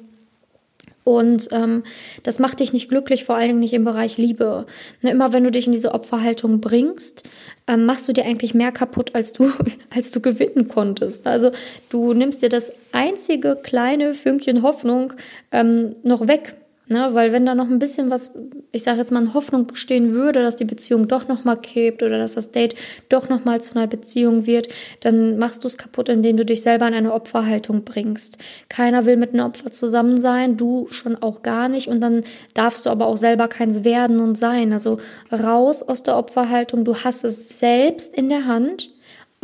Und 1.05 1.49
ähm, 1.53 1.85
das 2.23 2.39
macht 2.39 2.61
dich 2.61 2.73
nicht 2.73 2.89
glücklich, 2.89 3.25
vor 3.25 3.37
allen 3.37 3.49
Dingen 3.49 3.59
nicht 3.59 3.75
im 3.75 3.85
Bereich 3.85 4.17
Liebe. 4.17 4.67
Ne, 5.03 5.11
immer 5.11 5.33
wenn 5.33 5.45
du 5.45 5.51
dich 5.51 5.67
in 5.67 5.73
diese 5.73 5.93
Opferhaltung 5.93 6.61
bringst, 6.61 7.25
ähm, 7.67 7.85
machst 7.85 8.09
du 8.09 8.13
dir 8.13 8.25
eigentlich 8.25 8.55
mehr 8.55 8.73
kaputt, 8.73 9.15
als 9.15 9.33
du, 9.35 9.53
als 9.95 10.11
du 10.11 10.21
gewinnen 10.21 10.69
konntest. 10.69 11.27
Also 11.27 11.51
du 11.91 12.15
nimmst 12.15 12.43
dir 12.43 12.49
das 12.49 12.73
einzige 12.93 13.57
kleine 13.63 14.15
Fünkchen 14.15 14.63
Hoffnung 14.63 15.13
ähm, 15.53 15.95
noch 16.03 16.27
weg. 16.27 16.55
Ne, 16.87 17.09
weil 17.13 17.33
wenn 17.33 17.47
da 17.47 17.55
noch 17.55 17.71
ein 17.71 17.79
bisschen 17.79 18.11
was, 18.11 18.35
ich 18.71 18.83
sage 18.83 18.99
jetzt 18.99 19.11
mal, 19.11 19.23
in 19.23 19.33
Hoffnung 19.33 19.67
bestehen 19.67 20.13
würde, 20.13 20.43
dass 20.43 20.57
die 20.57 20.67
Beziehung 20.67 21.09
doch 21.09 21.29
noch 21.29 21.43
mal 21.43 21.57
kippt 21.57 22.03
oder 22.03 22.19
dass 22.19 22.35
das 22.35 22.51
Date 22.51 22.75
doch 23.09 23.31
noch 23.31 23.47
mal 23.47 23.63
zu 23.63 23.75
einer 23.75 23.87
Beziehung 23.87 24.45
wird, 24.45 24.69
dann 25.01 25.39
machst 25.39 25.65
du 25.65 25.69
es 25.69 25.79
kaputt, 25.79 26.11
indem 26.11 26.37
du 26.37 26.45
dich 26.45 26.61
selber 26.61 26.87
in 26.87 26.93
eine 26.93 27.15
Opferhaltung 27.15 27.85
bringst. 27.85 28.37
Keiner 28.69 29.07
will 29.07 29.17
mit 29.17 29.33
einem 29.33 29.47
Opfer 29.47 29.71
zusammen 29.71 30.19
sein, 30.19 30.59
du 30.59 30.87
schon 30.91 31.17
auch 31.17 31.41
gar 31.41 31.71
nicht 31.71 31.89
und 31.89 32.03
dann 32.03 32.23
darfst 32.53 32.85
du 32.85 32.91
aber 32.91 33.07
auch 33.07 33.17
selber 33.17 33.49
keins 33.49 33.85
werden 33.85 34.21
und 34.21 34.37
sein. 34.37 34.75
Also 34.75 34.99
raus 35.33 35.83
aus 35.83 36.03
der 36.03 36.19
Opferhaltung, 36.19 36.85
du 36.85 36.97
hast 36.97 37.25
es 37.25 37.59
selbst 37.59 38.13
in 38.13 38.29
der 38.29 38.45
Hand 38.45 38.91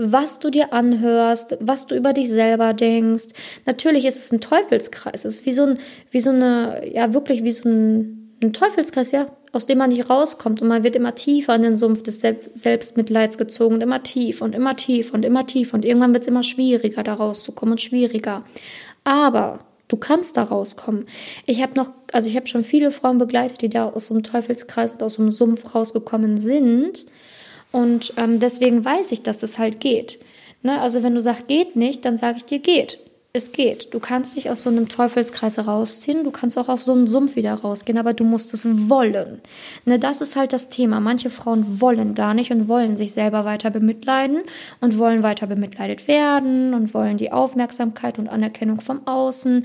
was 0.01 0.39
du 0.39 0.51
dir 0.51 0.73
anhörst, 0.73 1.59
was 1.61 1.87
du 1.87 1.95
über 1.95 2.13
dich 2.13 2.31
selber 2.31 2.73
denkst. 2.73 3.29
Natürlich 3.67 4.07
ist 4.07 4.17
es 4.17 4.33
ein 4.33 4.41
Teufelskreis. 4.41 5.25
Es 5.25 5.35
ist 5.35 5.47
wie 5.47 5.53
so, 5.53 5.65
ein, 5.65 5.79
wie 6.11 6.21
so 6.21 6.31
eine, 6.31 6.83
ja, 6.91 7.13
wirklich 7.13 7.45
wie 7.45 7.51
so 7.51 7.69
ein, 7.69 8.37
ein 8.43 8.55
Teufelskreis, 8.55 9.13
ja, 9.13 9.27
aus 9.53 9.67
dem 9.67 9.79
man 9.79 9.91
nicht 9.91 10.09
rauskommt. 10.09 10.63
Und 10.63 10.69
man 10.69 10.85
wird 10.85 10.97
immer 10.97 11.15
tiefer 11.15 11.55
in 11.55 11.63
den 11.63 11.77
Sumpf 11.77 12.03
des 12.03 12.21
Selbstmitleids 12.21 13.37
gezogen 13.37 13.75
und 13.75 13.83
immer 13.83 14.03
tief 14.03 14.41
und 14.41 14.55
immer 14.55 14.75
tief 14.75 15.13
und 15.13 15.25
immer 15.25 15.47
tief. 15.47 15.75
Und 15.75 15.85
irgendwann 15.85 16.15
wird 16.15 16.23
es 16.23 16.29
immer 16.29 16.43
schwieriger, 16.43 17.03
da 17.03 17.15
rauszukommen 17.15 17.73
und 17.73 17.81
schwieriger. 17.81 18.45
Aber 19.05 19.61
Du 19.91 19.97
kannst 19.97 20.37
da 20.37 20.45
rauskommen. 20.45 21.07
Ich 21.47 21.63
habe 21.63 21.75
noch, 21.75 21.91
also 22.13 22.29
ich 22.29 22.37
habe 22.37 22.47
schon 22.47 22.63
viele 22.63 22.93
Frauen 22.93 23.19
begleitet, 23.19 23.61
die 23.61 23.69
da 23.69 23.89
aus 23.89 24.07
so 24.07 24.15
einem 24.15 24.23
Teufelskreis 24.23 24.93
und 24.93 25.03
aus 25.03 25.15
so 25.15 25.23
einem 25.23 25.33
Sumpf 25.33 25.75
rausgekommen 25.75 26.39
sind. 26.39 27.07
Und 27.73 28.13
ähm, 28.17 28.41
deswegen 28.41 28.85
weiß 28.85 29.13
ich, 29.13 29.23
dass 29.23 29.39
das 29.39 29.59
halt 29.59 29.81
geht. 29.81 30.19
Ne? 30.63 30.81
Also 30.81 31.03
wenn 31.03 31.15
du 31.15 31.21
sagst, 31.21 31.49
geht 31.49 31.77
nicht, 31.77 32.05
dann 32.05 32.17
sage 32.17 32.39
ich 32.39 32.45
dir, 32.45 32.59
geht. 32.59 32.99
Es 33.33 33.53
geht. 33.53 33.95
Du 33.95 34.01
kannst 34.01 34.35
dich 34.35 34.51
aus 34.51 34.63
so 34.63 34.71
einem 34.71 34.89
Teufelskreis 34.89 35.65
rausziehen, 35.65 36.25
du 36.25 36.33
kannst 36.33 36.59
auch 36.59 36.69
auf 36.69 36.83
so 36.83 36.93
einen 36.93 37.07
Sumpf 37.07 37.37
wieder 37.37 37.55
rausgehen, 37.55 37.97
aber 37.97 38.13
du 38.13 38.25
musst 38.25 38.53
es 38.55 38.67
wollen. 38.89 39.41
Ne, 39.85 40.01
das 40.01 40.21
ist 40.21 40.35
halt 40.35 40.53
das 40.53 40.69
Thema. 40.69 40.99
Manche 40.99 41.31
Frauen 41.31 41.81
wollen 41.81 42.17
gar 42.17 42.35
nicht 42.35 42.51
und 42.51 42.67
wollen 42.67 42.93
sich 42.95 43.13
selber 43.13 43.45
weiter 43.45 43.71
bemitleiden 43.71 44.43
und 44.81 44.99
wollen 44.99 45.23
weiter 45.23 45.47
bemitleidet 45.47 46.09
werden 46.09 46.75
und 46.75 46.93
wollen 46.93 47.19
die 47.19 47.31
Aufmerksamkeit 47.31 48.19
und 48.19 48.29
Anerkennung 48.29 48.81
vom 48.81 49.07
Außen. 49.07 49.65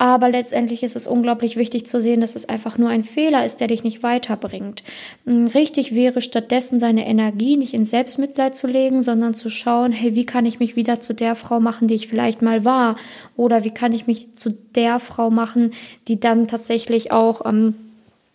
Aber 0.00 0.30
letztendlich 0.30 0.84
ist 0.84 0.94
es 0.94 1.08
unglaublich 1.08 1.56
wichtig 1.56 1.84
zu 1.86 2.00
sehen, 2.00 2.20
dass 2.20 2.36
es 2.36 2.48
einfach 2.48 2.78
nur 2.78 2.88
ein 2.88 3.02
Fehler 3.02 3.44
ist, 3.44 3.58
der 3.58 3.66
dich 3.66 3.82
nicht 3.82 4.04
weiterbringt. 4.04 4.84
Hm, 5.26 5.48
richtig 5.48 5.92
wäre 5.92 6.22
stattdessen 6.22 6.78
seine 6.78 7.04
Energie 7.08 7.56
nicht 7.56 7.74
in 7.74 7.84
Selbstmitleid 7.84 8.54
zu 8.54 8.68
legen, 8.68 9.02
sondern 9.02 9.34
zu 9.34 9.50
schauen, 9.50 9.90
hey, 9.90 10.14
wie 10.14 10.24
kann 10.24 10.46
ich 10.46 10.60
mich 10.60 10.76
wieder 10.76 11.00
zu 11.00 11.14
der 11.14 11.34
Frau 11.34 11.58
machen, 11.58 11.88
die 11.88 11.94
ich 11.94 12.06
vielleicht 12.06 12.42
mal 12.42 12.64
war? 12.64 12.94
Oder 13.36 13.64
wie 13.64 13.72
kann 13.72 13.92
ich 13.92 14.06
mich 14.06 14.32
zu 14.34 14.50
der 14.76 15.00
Frau 15.00 15.30
machen, 15.30 15.72
die 16.06 16.20
dann 16.20 16.46
tatsächlich 16.46 17.10
auch 17.10 17.44
ähm, 17.44 17.74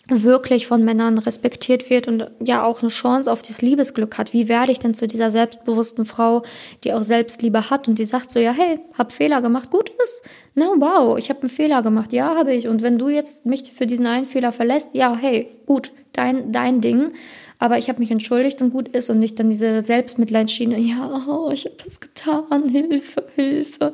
wirklich 0.10 0.68
von 0.68 0.84
Männern 0.84 1.18
respektiert 1.18 1.90
wird 1.90 2.08
und 2.08 2.30
ja 2.44 2.64
auch 2.64 2.82
eine 2.82 2.90
Chance 2.90 3.32
auf 3.32 3.42
das 3.42 3.62
Liebesglück 3.62 4.18
hat. 4.18 4.34
Wie 4.34 4.50
werde 4.50 4.72
ich 4.72 4.80
denn 4.80 4.94
zu 4.94 5.08
dieser 5.08 5.30
selbstbewussten 5.30 6.06
Frau, 6.06 6.44
die 6.84 6.94
auch 6.94 7.04
Selbstliebe 7.04 7.70
hat 7.70 7.88
und 7.88 7.98
die 8.00 8.06
sagt 8.06 8.30
so, 8.30 8.40
ja, 8.40 8.52
hey, 8.52 8.80
hab 8.98 9.14
Fehler 9.14 9.42
gemacht, 9.42 9.72
gut 9.72 9.92
ist. 10.04 10.24
Na, 10.56 10.66
wow, 10.78 11.18
ich 11.18 11.30
habe 11.30 11.42
einen 11.42 11.50
Fehler 11.50 11.82
gemacht, 11.84 12.12
ja, 12.12 12.36
habe 12.36 12.54
ich. 12.54 12.68
Und 12.68 12.82
wenn 12.82 12.98
du 12.98 13.08
jetzt 13.08 13.46
mich 13.46 13.72
für 13.72 13.88
diesen 13.88 14.06
einen 14.06 14.26
Fehler 14.26 14.52
verlässt, 14.52 14.90
ja, 14.94 15.16
hey, 15.16 15.50
gut, 15.66 15.92
dein, 16.12 16.52
dein 16.52 16.82
Ding. 16.82 17.14
Aber 17.58 17.78
ich 17.78 17.88
habe 17.88 18.00
mich 18.00 18.12
entschuldigt 18.12 18.62
und 18.62 18.72
gut 18.72 18.90
ist 18.90 19.10
und 19.10 19.20
nicht 19.20 19.40
dann 19.40 19.50
diese 19.50 19.82
Selbstmitleidschiene, 19.82 20.78
ja, 20.80 21.24
oh, 21.30 21.50
ich 21.50 21.64
habe 21.64 21.78
das 21.82 22.02
getan, 22.02 22.68
Hilfe, 22.68 23.26
Hilfe. 23.36 23.94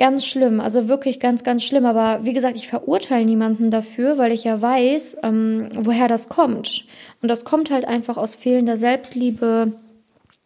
Ganz 0.00 0.24
schlimm, 0.24 0.60
also 0.60 0.88
wirklich 0.88 1.20
ganz, 1.20 1.44
ganz 1.44 1.62
schlimm. 1.62 1.84
Aber 1.84 2.24
wie 2.24 2.32
gesagt, 2.32 2.56
ich 2.56 2.68
verurteile 2.68 3.26
niemanden 3.26 3.70
dafür, 3.70 4.16
weil 4.16 4.32
ich 4.32 4.44
ja 4.44 4.62
weiß, 4.62 5.18
ähm, 5.22 5.68
woher 5.76 6.08
das 6.08 6.30
kommt. 6.30 6.86
Und 7.20 7.30
das 7.30 7.44
kommt 7.44 7.70
halt 7.70 7.84
einfach 7.84 8.16
aus 8.16 8.34
fehlender 8.34 8.78
Selbstliebe, 8.78 9.74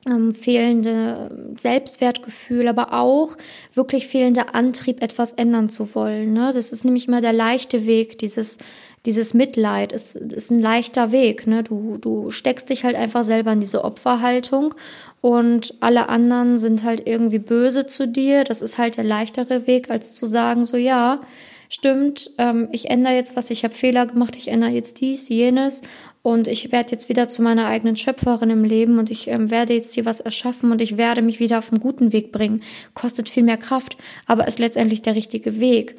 ähm, 0.09 0.35
fehlende 0.35 1.31
Selbstwertgefühl, 1.57 2.67
aber 2.67 2.95
auch 2.95 3.37
wirklich 3.75 4.09
fehlender 4.09 4.57
Antrieb, 4.57 5.01
etwas 5.01 5.35
ändern 5.35 5.69
zu 5.69 5.95
wollen. 5.95 6.33
Ne? 6.33 6.51
Das 6.53 6.73
ist 6.73 6.85
nämlich 6.85 7.07
immer 7.07 7.21
der 7.21 7.33
leichte 7.33 7.87
Weg, 7.87 8.19
dieses 8.19 8.59
dieses 9.07 9.35
Mitleid 9.35 9.93
ist, 9.93 10.17
ist 10.17 10.51
ein 10.51 10.61
leichter 10.61 11.13
Weg. 11.13 11.47
Ne? 11.47 11.63
Du, 11.63 11.99
du 11.99 12.31
steckst 12.31 12.71
dich 12.71 12.85
halt 12.85 12.97
einfach 12.97 13.23
selber 13.23 13.53
in 13.53 13.61
diese 13.61 13.85
Opferhaltung 13.85 14.75
und 15.21 15.75
alle 15.81 16.09
anderen 16.09 16.57
sind 16.57 16.85
halt 16.85 17.07
irgendwie 17.07 17.39
böse 17.39 17.87
zu 17.87 18.09
dir. 18.09 18.45
Das 18.45 18.63
ist 18.63 18.79
halt 18.79 18.97
der 18.97 19.05
leichtere 19.05 19.67
Weg, 19.67 19.91
als 19.91 20.15
zu 20.15 20.27
sagen, 20.27 20.65
so 20.65 20.77
ja, 20.77 21.21
stimmt, 21.69 22.31
ähm, 22.39 22.69
ich 22.73 22.91
ändere 22.91 23.15
jetzt 23.15 23.37
was, 23.37 23.51
ich 23.51 23.65
habe 23.65 23.75
Fehler 23.75 24.07
gemacht, 24.07 24.37
ich 24.37 24.49
ändere 24.49 24.71
jetzt 24.71 25.01
dies, 25.01 25.29
jenes 25.29 25.83
und 26.23 26.49
ich 26.49 26.73
werde 26.73 26.93
jetzt 26.93 27.09
wieder 27.11 27.29
zu 27.29 27.43
meiner 27.43 27.67
eigenen 27.67 27.97
Schöpferin 27.97 28.51
im 28.51 28.65
Leben 28.65 28.99
und 28.99 29.11
ich 29.11 29.29
ähm, 29.29 29.51
werde 29.51 29.75
jetzt 29.75 29.93
hier 29.95 30.07
was 30.07 30.21
erschaffen 30.21 30.73
und 30.73 30.81
ich 30.81 30.97
werde 30.97 31.21
mich 31.21 31.41
wieder 31.41 31.59
auf 31.59 31.71
einen 31.71 31.81
guten 31.81 32.13
Weg 32.13 32.33
bringen. 32.33 32.63
Kostet 32.95 33.29
viel 33.29 33.43
mehr 33.43 33.59
Kraft, 33.59 33.99
aber 34.27 34.49
ist 34.49 34.59
letztendlich 34.59 35.03
der 35.03 35.15
richtige 35.15 35.61
Weg. 35.61 35.97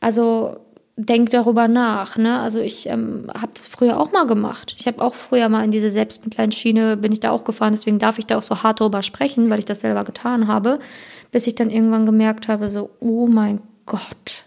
Also 0.00 0.56
denk 0.96 1.30
darüber 1.30 1.68
nach. 1.68 2.16
Ne? 2.16 2.40
Also 2.40 2.60
ich 2.60 2.88
ähm, 2.88 3.26
habe 3.34 3.52
das 3.54 3.68
früher 3.68 4.00
auch 4.00 4.12
mal 4.12 4.26
gemacht. 4.26 4.74
Ich 4.78 4.86
habe 4.86 5.02
auch 5.02 5.14
früher 5.14 5.48
mal 5.48 5.64
in 5.64 5.70
diese 5.70 5.90
Selbstmitleidschiene, 5.90 6.96
bin 6.96 7.12
ich 7.12 7.20
da 7.20 7.30
auch 7.30 7.44
gefahren, 7.44 7.72
deswegen 7.72 7.98
darf 7.98 8.18
ich 8.18 8.26
da 8.26 8.38
auch 8.38 8.42
so 8.42 8.62
hart 8.62 8.80
darüber 8.80 9.02
sprechen, 9.02 9.50
weil 9.50 9.58
ich 9.58 9.66
das 9.66 9.80
selber 9.80 10.04
getan 10.04 10.48
habe, 10.48 10.78
bis 11.32 11.46
ich 11.46 11.54
dann 11.54 11.68
irgendwann 11.68 12.06
gemerkt 12.06 12.48
habe, 12.48 12.68
so, 12.70 12.90
oh 13.00 13.26
mein 13.26 13.60
Gott, 13.84 14.44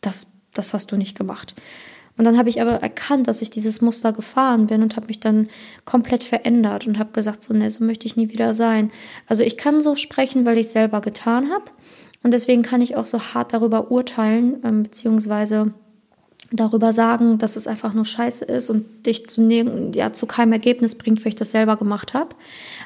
das, 0.00 0.28
das 0.52 0.72
hast 0.74 0.92
du 0.92 0.96
nicht 0.96 1.18
gemacht. 1.18 1.54
Und 2.16 2.24
dann 2.24 2.38
habe 2.38 2.48
ich 2.48 2.60
aber 2.60 2.74
erkannt, 2.74 3.26
dass 3.26 3.42
ich 3.42 3.50
dieses 3.50 3.80
Muster 3.80 4.12
gefahren 4.12 4.68
bin 4.68 4.82
und 4.82 4.94
habe 4.94 5.08
mich 5.08 5.18
dann 5.18 5.48
komplett 5.84 6.22
verändert 6.22 6.86
und 6.86 7.00
habe 7.00 7.10
gesagt, 7.10 7.42
so, 7.42 7.52
ne, 7.52 7.68
so 7.70 7.82
möchte 7.82 8.06
ich 8.06 8.14
nie 8.14 8.28
wieder 8.28 8.54
sein. 8.54 8.92
Also 9.26 9.42
ich 9.42 9.56
kann 9.56 9.80
so 9.80 9.96
sprechen, 9.96 10.44
weil 10.44 10.58
ich 10.58 10.68
selber 10.68 11.00
getan 11.00 11.50
habe. 11.50 11.64
Und 12.24 12.32
deswegen 12.32 12.62
kann 12.62 12.80
ich 12.80 12.96
auch 12.96 13.06
so 13.06 13.20
hart 13.20 13.52
darüber 13.52 13.92
urteilen, 13.92 14.56
ähm, 14.64 14.82
beziehungsweise 14.82 15.72
darüber 16.50 16.92
sagen, 16.92 17.38
dass 17.38 17.56
es 17.56 17.66
einfach 17.66 17.94
nur 17.94 18.04
scheiße 18.04 18.44
ist 18.46 18.70
und 18.70 19.06
dich 19.06 19.26
zu, 19.26 19.46
ja, 19.94 20.12
zu 20.12 20.26
keinem 20.26 20.52
Ergebnis 20.52 20.96
bringt, 20.96 21.24
weil 21.24 21.30
ich 21.30 21.34
das 21.34 21.50
selber 21.50 21.76
gemacht 21.76 22.14
habe. 22.14 22.30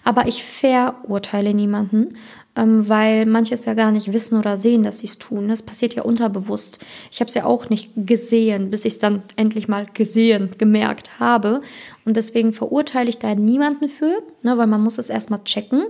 Aber 0.04 0.26
ich 0.26 0.42
verurteile 0.42 1.54
niemanden, 1.54 2.14
ähm, 2.56 2.88
weil 2.88 3.26
manche 3.26 3.54
es 3.54 3.64
ja 3.64 3.74
gar 3.74 3.92
nicht 3.92 4.12
wissen 4.12 4.38
oder 4.38 4.56
sehen, 4.56 4.82
dass 4.82 4.98
sie 4.98 5.06
es 5.06 5.18
tun. 5.18 5.48
Das 5.48 5.62
passiert 5.62 5.94
ja 5.94 6.02
unterbewusst. 6.02 6.84
Ich 7.10 7.20
habe 7.20 7.28
es 7.28 7.34
ja 7.34 7.44
auch 7.44 7.70
nicht 7.70 7.92
gesehen, 7.96 8.70
bis 8.70 8.84
ich 8.84 8.94
es 8.94 8.98
dann 8.98 9.22
endlich 9.36 9.68
mal 9.68 9.86
gesehen, 9.92 10.50
gemerkt 10.58 11.20
habe. 11.20 11.62
Und 12.04 12.16
deswegen 12.16 12.52
verurteile 12.52 13.10
ich 13.10 13.18
da 13.18 13.34
niemanden 13.34 13.88
für, 13.88 14.22
ne, 14.42 14.56
weil 14.56 14.66
man 14.66 14.82
muss 14.82 14.98
es 14.98 15.10
erstmal 15.10 15.44
checken. 15.44 15.84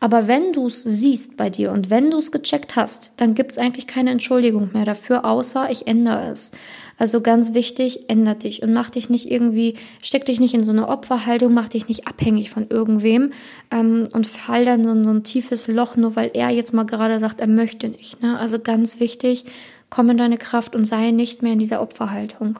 Aber 0.00 0.28
wenn 0.28 0.52
du 0.52 0.68
es 0.68 0.84
siehst 0.84 1.36
bei 1.36 1.50
dir 1.50 1.72
und 1.72 1.90
wenn 1.90 2.10
du 2.10 2.18
es 2.18 2.30
gecheckt 2.30 2.76
hast, 2.76 3.12
dann 3.16 3.34
gibt 3.34 3.50
es 3.50 3.58
eigentlich 3.58 3.86
keine 3.86 4.10
Entschuldigung 4.10 4.70
mehr 4.72 4.84
dafür, 4.84 5.24
außer 5.24 5.68
ich 5.70 5.88
ändere 5.88 6.30
es. 6.30 6.52
Also 6.98 7.20
ganz 7.20 7.54
wichtig, 7.54 8.10
änder 8.10 8.34
dich 8.34 8.62
und 8.62 8.72
mach 8.72 8.90
dich 8.90 9.08
nicht 9.08 9.30
irgendwie, 9.30 9.74
steck 10.02 10.26
dich 10.26 10.40
nicht 10.40 10.54
in 10.54 10.64
so 10.64 10.72
eine 10.72 10.88
Opferhaltung, 10.88 11.54
mach 11.54 11.68
dich 11.68 11.86
nicht 11.86 12.08
abhängig 12.08 12.50
von 12.50 12.66
irgendwem 12.70 13.32
ähm, 13.70 14.08
und 14.12 14.26
fall 14.26 14.64
dann 14.64 14.82
so, 14.82 15.04
so 15.04 15.10
ein 15.10 15.22
tiefes 15.22 15.68
Loch, 15.68 15.96
nur 15.98 16.16
weil 16.16 16.30
er 16.34 16.50
jetzt 16.50 16.72
mal 16.72 16.84
gerade 16.84 17.18
sagt, 17.18 17.40
er 17.40 17.46
möchte 17.46 17.88
nicht. 17.88 18.22
Ne? 18.22 18.38
Also 18.38 18.58
ganz 18.58 19.00
wichtig, 19.00 19.44
komm 19.90 20.10
in 20.10 20.16
deine 20.16 20.38
Kraft 20.38 20.74
und 20.74 20.84
sei 20.84 21.10
nicht 21.10 21.42
mehr 21.42 21.52
in 21.52 21.58
dieser 21.58 21.80
Opferhaltung. 21.82 22.58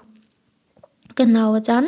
Genau, 1.14 1.58
dann 1.58 1.86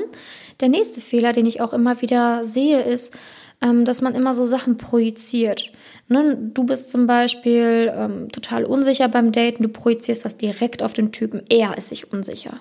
der 0.61 0.69
nächste 0.69 1.01
Fehler, 1.01 1.33
den 1.33 1.47
ich 1.47 1.61
auch 1.61 1.73
immer 1.73 2.03
wieder 2.03 2.45
sehe, 2.45 2.83
ist, 2.83 3.17
ähm, 3.63 3.85
dass 3.85 4.01
man 4.01 4.15
immer 4.15 4.35
so 4.35 4.45
Sachen 4.47 4.77
projiziert. 4.77 5.71
Ne? 6.09 6.37
Du 6.55 6.65
bist 6.65 6.91
zum 6.91 7.07
Beispiel 7.07 7.93
ähm, 7.95 8.29
total 8.31 8.65
unsicher 8.65 9.09
beim 9.09 9.33
Daten, 9.33 9.63
du 9.63 9.69
projizierst 9.69 10.25
das 10.25 10.37
direkt 10.37 10.83
auf 10.83 10.93
den 10.93 11.13
Typen, 11.13 11.43
er 11.49 11.77
ist 11.79 11.89
sich 11.89 12.13
unsicher. 12.13 12.61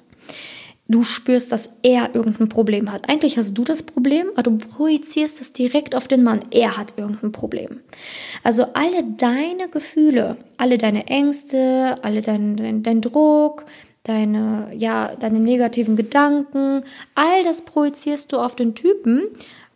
Du 0.89 1.03
spürst, 1.03 1.51
dass 1.51 1.69
er 1.83 2.13
irgendein 2.15 2.49
Problem 2.49 2.91
hat. 2.91 3.09
Eigentlich 3.09 3.37
hast 3.37 3.53
du 3.53 3.63
das 3.63 3.83
Problem, 3.83 4.27
aber 4.33 4.43
du 4.43 4.57
projizierst 4.57 5.39
es 5.39 5.53
direkt 5.53 5.95
auf 5.95 6.07
den 6.07 6.23
Mann. 6.23 6.39
Er 6.51 6.77
hat 6.77 6.95
irgendein 6.97 7.31
Problem. 7.31 7.79
Also 8.43 8.65
alle 8.73 9.03
deine 9.03 9.69
Gefühle, 9.69 10.37
alle 10.57 10.77
deine 10.77 11.07
Ängste, 11.07 11.97
alle 12.01 12.21
dein, 12.21 12.57
dein, 12.57 12.83
dein 12.83 13.01
Druck, 13.01 13.65
deine, 14.03 14.71
ja, 14.75 15.15
deine 15.15 15.39
negativen 15.39 15.95
Gedanken, 15.95 16.83
all 17.13 17.43
das 17.43 17.61
projizierst 17.61 18.33
du 18.33 18.39
auf 18.39 18.55
den 18.55 18.73
Typen, 18.73 19.21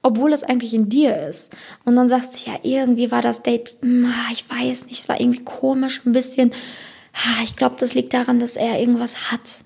obwohl 0.01 0.33
es 0.33 0.43
eigentlich 0.43 0.73
in 0.73 0.89
dir 0.89 1.15
ist. 1.27 1.55
Und 1.85 1.95
dann 1.95 2.07
sagst 2.07 2.45
du, 2.45 2.51
ja, 2.51 2.57
irgendwie 2.63 3.11
war 3.11 3.21
das 3.21 3.43
Date, 3.43 3.77
hm, 3.81 4.11
ich 4.31 4.49
weiß 4.49 4.87
nicht, 4.87 4.99
es 4.99 5.09
war 5.09 5.21
irgendwie 5.21 5.43
komisch, 5.43 6.01
ein 6.05 6.11
bisschen, 6.11 6.51
ich 7.43 7.55
glaube, 7.55 7.75
das 7.79 7.93
liegt 7.93 8.15
daran, 8.15 8.39
dass 8.39 8.57
er 8.57 8.79
irgendwas 8.79 9.31
hat. 9.31 9.63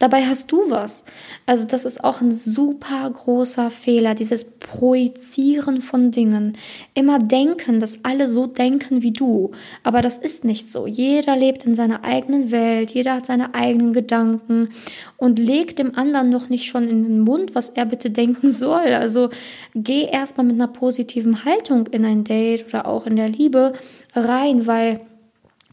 Dabei 0.00 0.22
hast 0.22 0.50
du 0.50 0.70
was. 0.70 1.04
Also 1.44 1.66
das 1.66 1.84
ist 1.84 2.02
auch 2.02 2.22
ein 2.22 2.32
super 2.32 3.08
großer 3.10 3.70
Fehler, 3.70 4.14
dieses 4.14 4.44
Projizieren 4.44 5.82
von 5.82 6.10
Dingen. 6.10 6.56
Immer 6.94 7.18
denken, 7.18 7.80
dass 7.80 8.02
alle 8.02 8.26
so 8.26 8.46
denken 8.46 9.02
wie 9.02 9.12
du. 9.12 9.50
Aber 9.84 10.00
das 10.00 10.16
ist 10.16 10.42
nicht 10.42 10.70
so. 10.70 10.86
Jeder 10.86 11.36
lebt 11.36 11.64
in 11.64 11.74
seiner 11.74 12.02
eigenen 12.02 12.50
Welt, 12.50 12.92
jeder 12.92 13.16
hat 13.16 13.26
seine 13.26 13.54
eigenen 13.54 13.92
Gedanken 13.92 14.70
und 15.18 15.38
legt 15.38 15.78
dem 15.78 15.94
anderen 15.94 16.30
noch 16.30 16.48
nicht 16.48 16.64
schon 16.64 16.88
in 16.88 17.02
den 17.02 17.20
Mund, 17.20 17.54
was 17.54 17.68
er 17.68 17.84
bitte 17.84 18.10
denken 18.10 18.50
soll. 18.50 18.94
Also 18.94 19.28
geh 19.74 20.06
erstmal 20.06 20.46
mit 20.46 20.54
einer 20.54 20.68
positiven 20.68 21.44
Haltung 21.44 21.86
in 21.88 22.06
ein 22.06 22.24
Date 22.24 22.64
oder 22.68 22.86
auch 22.86 23.04
in 23.06 23.16
der 23.16 23.28
Liebe 23.28 23.74
rein, 24.14 24.66
weil 24.66 25.02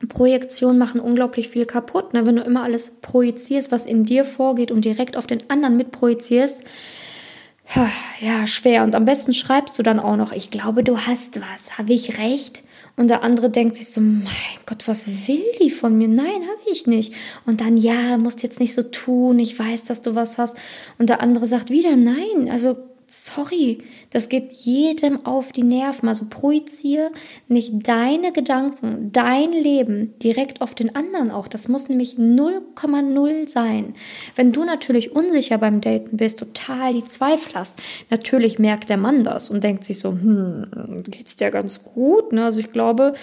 Projektionen 0.10 0.78
machen 0.78 1.02
unglaublich 1.02 1.50
viel 1.50 1.66
kaputt. 1.66 2.14
Ne? 2.14 2.26
Wenn 2.26 2.36
du 2.36 2.44
immer 2.44 2.64
alles 2.64 2.92
projizierst, 3.02 3.72
was 3.72 3.86
in 3.86 4.06
dir 4.06 4.26
vorgeht 4.26 4.72
und 4.72 4.86
direkt 4.86 5.18
auf 5.18 5.28
den 5.28 5.50
anderen 5.50 5.78
mitprojizierst, 5.78 6.64
ja, 8.22 8.48
schwer. 8.48 8.84
Und 8.84 8.96
am 8.96 9.06
besten 9.06 9.34
schreibst 9.34 9.78
du 9.78 9.84
dann 9.84 10.00
auch 10.00 10.16
noch, 10.16 10.32
ich 10.32 10.52
glaube, 10.52 10.84
du 10.84 11.00
hast 11.00 11.40
was. 11.40 11.78
Habe 11.78 11.94
ich 11.94 12.18
recht? 12.18 12.64
Und 12.96 13.10
der 13.10 13.24
andere 13.24 13.50
denkt 13.50 13.76
sich 13.76 13.90
so, 13.90 14.00
mein 14.02 14.26
Gott, 14.66 14.88
was 14.88 15.28
will 15.28 15.44
die 15.62 15.70
von 15.70 15.98
mir? 15.98 16.08
Nein, 16.08 16.26
habe 16.26 16.72
ich 16.72 16.88
nicht. 16.88 17.14
Und 17.46 17.62
dann, 17.62 17.78
ja, 17.78 18.18
musst 18.18 18.42
jetzt 18.42 18.60
nicht 18.60 18.74
so 18.74 18.84
tun. 18.84 19.38
Ich 19.38 19.60
weiß, 19.60 19.84
dass 19.84 20.02
du 20.02 20.16
was 20.16 20.38
hast. 20.38 20.58
Und 20.98 21.10
der 21.10 21.22
andere 21.22 21.46
sagt 21.46 21.70
wieder, 21.70 21.96
nein. 21.96 22.50
Also 22.50 22.78
sorry, 23.08 23.84
das 24.10 24.30
geht 24.30 24.52
jedem 24.52 25.26
auf 25.26 25.52
die 25.52 25.64
Nerven. 25.64 26.10
Also 26.10 26.26
projiziere 26.30 27.12
nicht 27.48 27.88
deine 27.88 28.32
Gedanken, 28.32 29.12
dein 29.12 29.52
Leben 29.52 30.14
direkt 30.20 30.62
auf 30.62 30.76
den 30.76 30.96
anderen 30.96 31.32
auch. 31.32 31.48
Das 31.48 31.68
muss 31.68 31.90
nämlich 31.90 32.16
0,0 32.16 33.48
sein. 33.48 33.96
Wenn 34.36 34.52
du 34.52 34.66
natürlich 34.66 35.16
unsicher 35.16 35.58
beim 35.58 35.82
Daten 35.82 36.18
bist, 36.18 36.40
total 36.40 36.94
die 36.94 37.06
Zweifel 37.06 37.54
hast, 37.56 37.80
natürlich 38.10 38.60
merkt 38.60 38.90
der 38.90 38.98
Mann 38.98 39.24
das 39.24 39.50
und 39.50 39.64
denkt 39.64 39.84
sich 39.86 40.00
so, 40.00 40.10
hm, 40.10 41.04
geht's 41.08 41.38
dir 41.38 41.50
ganz 41.50 41.84
gut? 41.84 42.34
Ne? 42.34 42.46
Also 42.46 42.60
ich 42.60 42.72
glaube, 42.72 43.14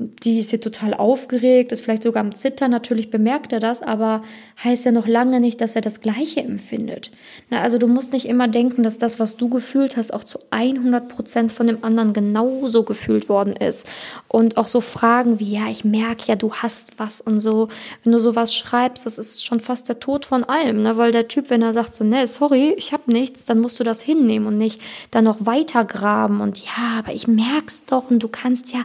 die 0.00 0.38
ist 0.38 0.48
hier 0.48 0.62
total 0.62 0.94
aufgeregt, 0.94 1.72
ist 1.72 1.82
vielleicht 1.82 2.04
sogar 2.04 2.22
am 2.22 2.34
Zittern, 2.34 2.70
natürlich 2.70 3.10
bemerkt 3.10 3.52
er 3.52 3.60
das, 3.60 3.82
aber 3.82 4.22
heißt 4.64 4.86
ja 4.86 4.92
noch 4.92 5.06
lange 5.06 5.40
nicht, 5.40 5.60
dass 5.60 5.76
er 5.76 5.82
das 5.82 6.00
Gleiche 6.00 6.40
empfindet. 6.40 7.10
Na, 7.50 7.60
also 7.60 7.76
du 7.76 7.86
musst 7.86 8.14
nicht 8.14 8.26
immer 8.26 8.48
denken, 8.48 8.82
dass 8.82 8.96
das, 8.96 9.20
was 9.20 9.36
du 9.36 9.50
gefühlt 9.50 9.98
hast, 9.98 10.14
auch 10.14 10.24
zu 10.24 10.38
100 10.50 11.08
Prozent 11.08 11.52
von 11.52 11.66
dem 11.66 11.84
anderen 11.84 12.14
genauso 12.14 12.82
gefühlt 12.82 13.28
worden 13.28 13.52
ist. 13.52 13.88
Und 14.26 14.56
auch 14.56 14.68
so 14.68 14.80
Fragen 14.80 15.38
wie, 15.38 15.52
ja, 15.52 15.68
ich 15.70 15.84
merke 15.84 16.24
ja, 16.28 16.36
du 16.36 16.54
hast 16.54 16.98
was 16.98 17.20
und 17.20 17.40
so. 17.40 17.68
Wenn 18.02 18.12
du 18.12 18.20
sowas 18.20 18.54
schreibst, 18.54 19.04
das 19.04 19.18
ist 19.18 19.44
schon 19.44 19.60
fast 19.60 19.90
der 19.90 20.00
Tod 20.00 20.24
von 20.24 20.44
allem, 20.44 20.82
ne? 20.82 20.96
weil 20.96 21.12
der 21.12 21.28
Typ, 21.28 21.50
wenn 21.50 21.60
er 21.60 21.74
sagt 21.74 21.94
so, 21.94 22.04
ne, 22.04 22.26
sorry, 22.26 22.74
ich 22.78 22.94
habe 22.94 23.12
nichts, 23.12 23.44
dann 23.44 23.60
musst 23.60 23.78
du 23.78 23.84
das 23.84 24.00
hinnehmen 24.00 24.46
und 24.46 24.56
nicht 24.56 24.80
dann 25.10 25.24
noch 25.24 25.44
weiter 25.44 25.84
graben 25.84 26.40
und 26.40 26.58
ja, 26.58 26.98
aber 26.98 27.12
ich 27.12 27.28
merk's 27.28 27.84
doch 27.84 28.10
und 28.10 28.22
du 28.22 28.28
kannst 28.28 28.72
ja, 28.72 28.80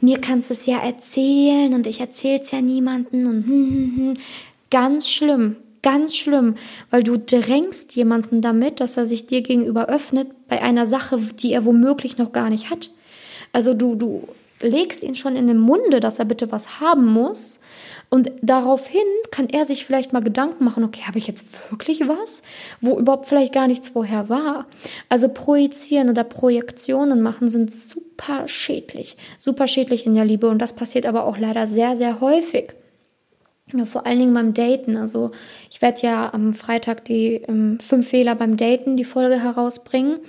mir 0.00 0.20
kannst 0.20 0.50
es 0.50 0.55
ja 0.64 0.78
erzählen 0.78 1.74
und 1.74 1.86
ich 1.86 2.00
erzähl's 2.00 2.50
ja 2.50 2.62
niemanden 2.62 3.26
und 3.26 3.46
hm, 3.46 3.70
hm, 3.70 3.96
hm. 3.96 4.14
ganz 4.70 5.10
schlimm, 5.10 5.56
ganz 5.82 6.16
schlimm, 6.16 6.54
weil 6.90 7.02
du 7.02 7.18
drängst 7.18 7.94
jemanden 7.96 8.40
damit, 8.40 8.80
dass 8.80 8.96
er 8.96 9.04
sich 9.04 9.26
dir 9.26 9.42
gegenüber 9.42 9.90
öffnet 9.90 10.28
bei 10.48 10.62
einer 10.62 10.86
Sache, 10.86 11.18
die 11.18 11.52
er 11.52 11.66
womöglich 11.66 12.16
noch 12.16 12.32
gar 12.32 12.48
nicht 12.48 12.70
hat. 12.70 12.90
Also 13.52 13.74
du, 13.74 13.94
du 13.94 14.26
legst 14.60 15.02
ihn 15.02 15.14
schon 15.14 15.36
in 15.36 15.46
den 15.46 15.58
Munde, 15.58 16.00
dass 16.00 16.18
er 16.18 16.24
bitte 16.24 16.50
was 16.52 16.80
haben 16.80 17.06
muss. 17.06 17.60
Und 18.08 18.30
daraufhin 18.40 19.02
kann 19.30 19.48
er 19.48 19.64
sich 19.64 19.84
vielleicht 19.84 20.12
mal 20.12 20.22
Gedanken 20.22 20.64
machen, 20.64 20.84
okay, 20.84 21.02
habe 21.06 21.18
ich 21.18 21.26
jetzt 21.26 21.46
wirklich 21.70 22.06
was, 22.08 22.42
wo 22.80 22.98
überhaupt 22.98 23.26
vielleicht 23.26 23.52
gar 23.52 23.66
nichts 23.66 23.88
vorher 23.88 24.28
war. 24.28 24.66
Also 25.08 25.28
projizieren 25.28 26.08
oder 26.08 26.24
Projektionen 26.24 27.20
machen 27.20 27.48
sind 27.48 27.72
super 27.72 28.46
schädlich, 28.46 29.16
super 29.38 29.66
schädlich 29.66 30.06
in 30.06 30.14
der 30.14 30.24
Liebe. 30.24 30.48
Und 30.48 30.60
das 30.60 30.72
passiert 30.74 31.06
aber 31.06 31.24
auch 31.24 31.38
leider 31.38 31.66
sehr, 31.66 31.96
sehr 31.96 32.20
häufig. 32.20 32.74
Ja, 33.72 33.84
vor 33.84 34.06
allen 34.06 34.20
Dingen 34.20 34.34
beim 34.34 34.54
Daten. 34.54 34.96
Also 34.96 35.32
ich 35.70 35.82
werde 35.82 36.00
ja 36.02 36.32
am 36.32 36.54
Freitag 36.54 37.04
die 37.04 37.42
ähm, 37.48 37.80
fünf 37.80 38.08
Fehler 38.08 38.36
beim 38.36 38.56
Daten, 38.56 38.96
die 38.96 39.04
Folge 39.04 39.42
herausbringen. 39.42 40.20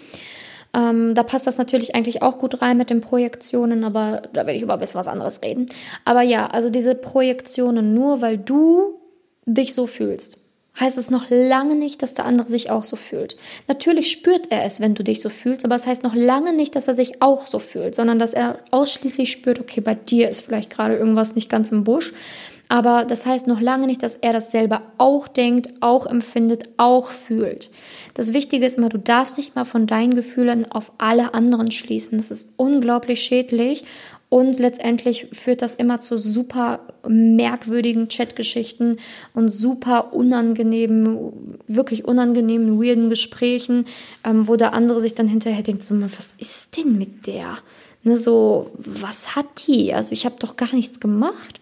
Ähm, 0.74 1.16
da 1.16 1.24
passt 1.24 1.48
das 1.48 1.58
natürlich 1.58 1.96
eigentlich 1.96 2.22
auch 2.22 2.40
gut 2.40 2.62
rein 2.62 2.78
mit 2.78 2.90
den 2.90 3.02
Projektionen, 3.02 3.84
aber 3.84 4.24
da 4.34 4.46
werde 4.46 4.54
ich 4.54 4.64
über 4.64 4.74
ein 4.74 4.80
bisschen 4.80 5.00
was 5.00 5.08
anderes 5.08 5.42
reden. 5.44 5.66
Aber 6.06 6.22
ja, 6.22 6.48
also 6.48 6.70
diese 6.70 6.96
Projektionen, 6.96 7.94
nur 7.94 8.22
weil 8.22 8.38
du 8.38 9.00
dich 9.46 9.74
so 9.74 9.88
fühlst, 9.88 10.40
heißt 10.80 10.98
es 10.98 11.10
noch 11.10 11.26
lange 11.30 11.76
nicht, 11.76 12.02
dass 12.04 12.14
der 12.14 12.26
andere 12.26 12.48
sich 12.48 12.70
auch 12.70 12.84
so 12.84 12.96
fühlt. 12.96 13.36
Natürlich 13.68 14.12
spürt 14.12 14.52
er 14.52 14.64
es, 14.64 14.80
wenn 14.80 14.94
du 14.94 15.04
dich 15.04 15.22
so 15.22 15.30
fühlst, 15.30 15.66
aber 15.66 15.76
es 15.76 15.88
heißt 15.88 16.04
noch 16.04 16.16
lange 16.16 16.54
nicht, 16.54 16.76
dass 16.76 16.88
er 16.88 16.94
sich 16.94 17.22
auch 17.22 17.48
so 17.48 17.60
fühlt, 17.60 17.96
sondern 17.96 18.20
dass 18.20 18.34
er 18.34 18.60
ausschließlich 18.72 19.32
spürt, 19.32 19.60
okay, 19.60 19.82
bei 19.82 19.96
dir 19.96 20.30
ist 20.30 20.42
vielleicht 20.42 20.70
gerade 20.70 20.96
irgendwas 20.96 21.36
nicht 21.36 21.50
ganz 21.50 21.72
im 21.72 21.84
Busch. 21.84 22.14
Aber 22.70 23.06
das 23.06 23.26
heißt 23.26 23.48
noch 23.48 23.62
lange 23.62 23.88
nicht, 23.88 24.04
dass 24.04 24.16
er 24.18 24.34
das 24.34 24.52
selber 24.52 24.82
auch 24.98 25.28
denkt, 25.28 25.74
auch 25.80 26.06
empfindet, 26.06 26.70
auch 26.78 27.12
fühlt. 27.12 27.72
Das 28.14 28.34
Wichtige 28.34 28.66
ist 28.66 28.78
immer, 28.78 28.90
du 28.90 29.00
darfst 29.00 29.38
dich 29.38 29.56
mal 29.56 29.64
von 29.64 29.88
deinen 29.88 30.16
Gefühlen 30.16 30.70
auf 30.70 30.92
alle 30.98 31.34
anderen 31.34 31.72
schließen. 31.72 32.18
Das 32.18 32.32
ist 32.32 32.54
unglaublich 32.58 33.22
schädlich 33.22 33.86
und 34.30 34.60
letztendlich 34.60 35.28
führt 35.32 35.62
das 35.62 35.76
immer 35.76 36.02
zu 36.02 36.18
super 36.18 36.82
merkwürdigen 37.08 38.10
Chatgeschichten 38.10 38.98
und 39.34 39.48
super 39.48 40.14
unangenehmen, 40.14 41.60
wirklich 41.68 42.04
unangenehmen, 42.04 42.82
weirden 42.82 43.10
Gesprächen, 43.10 43.86
ähm, 44.26 44.50
wo 44.50 44.58
der 44.58 44.74
andere 44.74 45.00
sich 45.00 45.16
dann 45.16 45.30
hinterher 45.30 45.64
denkt, 45.64 45.84
so, 45.84 45.96
was 46.02 46.36
ist 46.40 46.76
denn 46.76 46.98
mit 46.98 47.26
der? 47.28 47.58
Ne, 48.04 48.18
so, 48.18 48.72
was 48.78 49.36
hat 49.38 49.46
die? 49.66 49.94
Also 49.94 50.12
ich 50.12 50.26
habe 50.26 50.36
doch 50.40 50.58
gar 50.58 50.74
nichts 50.76 51.00
gemacht. 51.00 51.62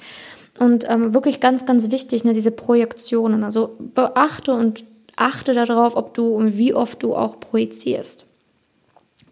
Und 0.60 0.90
ähm, 0.90 1.14
wirklich 1.14 1.40
ganz, 1.42 1.66
ganz 1.66 1.92
wichtig, 1.92 2.24
ne, 2.24 2.34
diese 2.34 2.52
Projektionen. 2.52 3.44
Also 3.44 3.76
beachte 3.80 4.54
und 4.54 4.86
achte 5.16 5.54
darauf, 5.54 5.96
ob 5.96 6.14
du 6.14 6.28
und 6.28 6.58
wie 6.58 6.74
oft 6.74 7.04
du 7.04 7.16
auch 7.16 7.40
projizierst. 7.40 8.26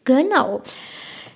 Genau. 0.06 0.62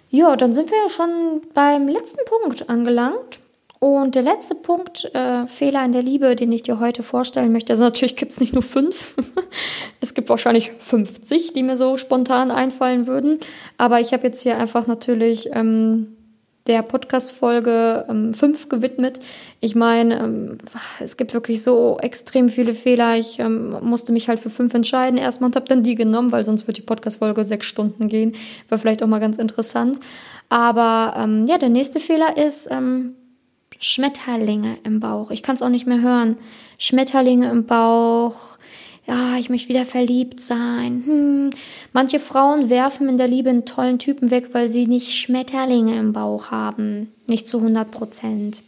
Ja, 0.10 0.36
dann 0.36 0.54
sind 0.54 0.71
wir 0.71 0.78
ja 0.78 0.89
schon 0.89 1.41
beim 1.54 1.88
letzten 1.88 2.19
Punkt 2.26 2.69
angelangt. 2.69 3.39
Und 3.80 4.15
der 4.15 4.23
letzte 4.23 4.56
Punkt, 4.56 5.06
äh, 5.13 5.45
Fehler 5.45 5.86
in 5.86 5.91
der 5.91 6.02
Liebe, 6.02 6.36
den 6.36 6.52
ich 6.52 6.63
dir 6.63 6.80
heute 6.80 7.04
vorstellen 7.04 7.52
möchte, 7.52 7.73
also 7.73 7.84
natürlich 7.84 8.15
gibt 8.15 8.32
es 8.32 8.39
nicht 8.39 8.54
nur 8.54 8.63
fünf, 8.63 9.15
es 10.02 10.15
gibt 10.15 10.30
wahrscheinlich 10.30 10.71
50, 10.80 11.54
die 11.54 11.62
mir 11.62 11.78
so 11.78 11.95
spontan 11.95 12.50
einfallen 12.50 13.06
würden. 13.06 13.39
Aber 13.78 14.00
ich 14.00 14.13
habe 14.13 14.26
jetzt 14.26 14.41
hier 14.41 14.58
einfach 14.58 14.88
natürlich 14.88 15.50
ähm, 15.54 16.16
der 16.67 16.82
Podcast-Folge 16.82 18.06
5 18.08 18.41
ähm, 18.43 18.69
gewidmet. 18.69 19.19
Ich 19.60 19.75
meine, 19.75 20.19
ähm, 20.19 20.58
es 20.99 21.17
gibt 21.17 21.34
wirklich 21.34 21.63
so 21.63 21.97
extrem 22.01 22.49
viele 22.49 22.73
Fehler. 22.73 23.17
Ich 23.17 23.39
ähm, 23.39 23.75
musste 23.82 24.12
mich 24.12 24.30
halt 24.30 24.39
für 24.39 24.49
fünf 24.49 24.73
entscheiden 24.73 25.17
erstmal 25.17 25.49
und 25.49 25.56
habe 25.56 25.65
dann 25.65 25.84
die 25.84 25.95
genommen, 25.95 26.32
weil 26.32 26.43
sonst 26.43 26.67
wird 26.67 26.77
die 26.77 26.82
Podcast-Folge 26.82 27.43
sechs 27.43 27.67
Stunden 27.67 28.08
gehen. 28.10 28.36
War 28.69 28.77
vielleicht 28.77 29.01
auch 29.01 29.08
mal 29.08 29.19
ganz 29.19 29.38
interessant. 29.38 29.99
Aber 30.49 31.13
ähm, 31.17 31.45
ja, 31.47 31.58
der 31.58 31.69
nächste 31.69 31.99
Fehler 31.99 32.38
ist 32.38 32.69
ähm, 32.71 33.15
Schmetterlinge 33.80 34.77
im 34.84 34.99
Bauch. 34.99 35.32
Ich 35.32 35.43
kann 35.43 35.56
es 35.56 35.62
auch 35.62 35.69
nicht 35.69 35.88
mehr 35.88 36.01
hören. 36.01 36.38
Schmetterlinge 36.77 37.49
im 37.49 37.65
Bauch 37.65 38.57
ja, 39.08 39.38
ich 39.38 39.50
möchte 39.50 39.70
wieder 39.70 39.86
verliebt 39.86 40.41
sein. 40.41 41.04
Hm. 41.06 41.50
Manche 41.93 42.20
Frauen 42.20 42.70
werfen 42.70 43.08
in 43.08 43.17
der 43.17 43.28
Liebe 43.28 43.50
einen 43.50 43.65
tollen 43.65 44.00
Typen 44.00 44.32
weg, 44.32 44.50
weil 44.52 44.67
sie 44.67 44.86
nicht 44.86 45.15
Schmetterlinge 45.15 45.98
im 45.98 46.13
Bauch 46.13 46.52
haben. 46.52 47.13
Nicht 47.28 47.48
zu 47.48 47.58
100 47.58 47.89
Prozent. 47.89 48.63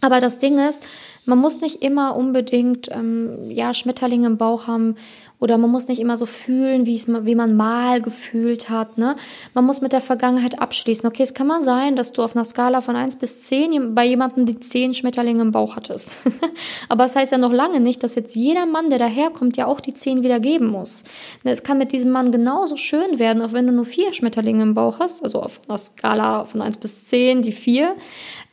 Aber 0.00 0.20
das 0.20 0.38
Ding 0.38 0.58
ist, 0.58 0.84
Man 1.24 1.38
muss 1.38 1.60
nicht 1.60 1.84
immer 1.84 2.16
unbedingt 2.16 2.88
ähm, 2.90 3.50
ja, 3.50 3.74
Schmetterlinge 3.74 4.26
im 4.26 4.36
Bauch 4.38 4.66
haben 4.66 4.96
oder 5.40 5.56
man 5.56 5.70
muss 5.70 5.88
nicht 5.88 6.00
immer 6.00 6.18
so 6.18 6.26
fühlen, 6.26 6.84
wie, 6.84 6.94
es, 6.94 7.08
wie 7.08 7.34
man 7.34 7.56
mal 7.56 8.02
gefühlt 8.02 8.68
hat. 8.68 8.98
Ne? 8.98 9.16
Man 9.54 9.64
muss 9.64 9.80
mit 9.80 9.92
der 9.92 10.02
Vergangenheit 10.02 10.60
abschließen. 10.60 11.08
Okay, 11.08 11.22
es 11.22 11.32
kann 11.32 11.46
mal 11.46 11.62
sein, 11.62 11.96
dass 11.96 12.12
du 12.12 12.22
auf 12.22 12.36
einer 12.36 12.44
Skala 12.44 12.82
von 12.82 12.94
1 12.94 13.16
bis 13.16 13.44
10 13.44 13.94
bei 13.94 14.04
jemandem 14.04 14.44
die 14.44 14.60
10 14.60 14.92
Schmetterlinge 14.92 15.40
im 15.40 15.50
Bauch 15.50 15.76
hattest. 15.76 16.18
Aber 16.90 17.04
das 17.04 17.16
heißt 17.16 17.32
ja 17.32 17.38
noch 17.38 17.52
lange 17.52 17.80
nicht, 17.80 18.02
dass 18.02 18.14
jetzt 18.14 18.36
jeder 18.36 18.66
Mann, 18.66 18.90
der 18.90 18.98
daherkommt, 18.98 19.56
ja 19.56 19.66
auch 19.66 19.80
die 19.80 19.94
10 19.94 20.22
wieder 20.22 20.40
geben 20.40 20.66
muss. 20.66 21.04
Ne, 21.42 21.52
es 21.52 21.62
kann 21.62 21.78
mit 21.78 21.92
diesem 21.92 22.10
Mann 22.10 22.30
genauso 22.30 22.76
schön 22.76 23.18
werden, 23.18 23.42
auch 23.42 23.54
wenn 23.54 23.66
du 23.66 23.72
nur 23.72 23.86
vier 23.86 24.12
Schmetterlinge 24.12 24.62
im 24.62 24.74
Bauch 24.74 25.00
hast, 25.00 25.22
also 25.22 25.42
auf 25.42 25.62
einer 25.66 25.78
Skala 25.78 26.44
von 26.44 26.60
1 26.60 26.76
bis 26.78 27.06
10 27.06 27.40
die 27.40 27.52
4, 27.52 27.96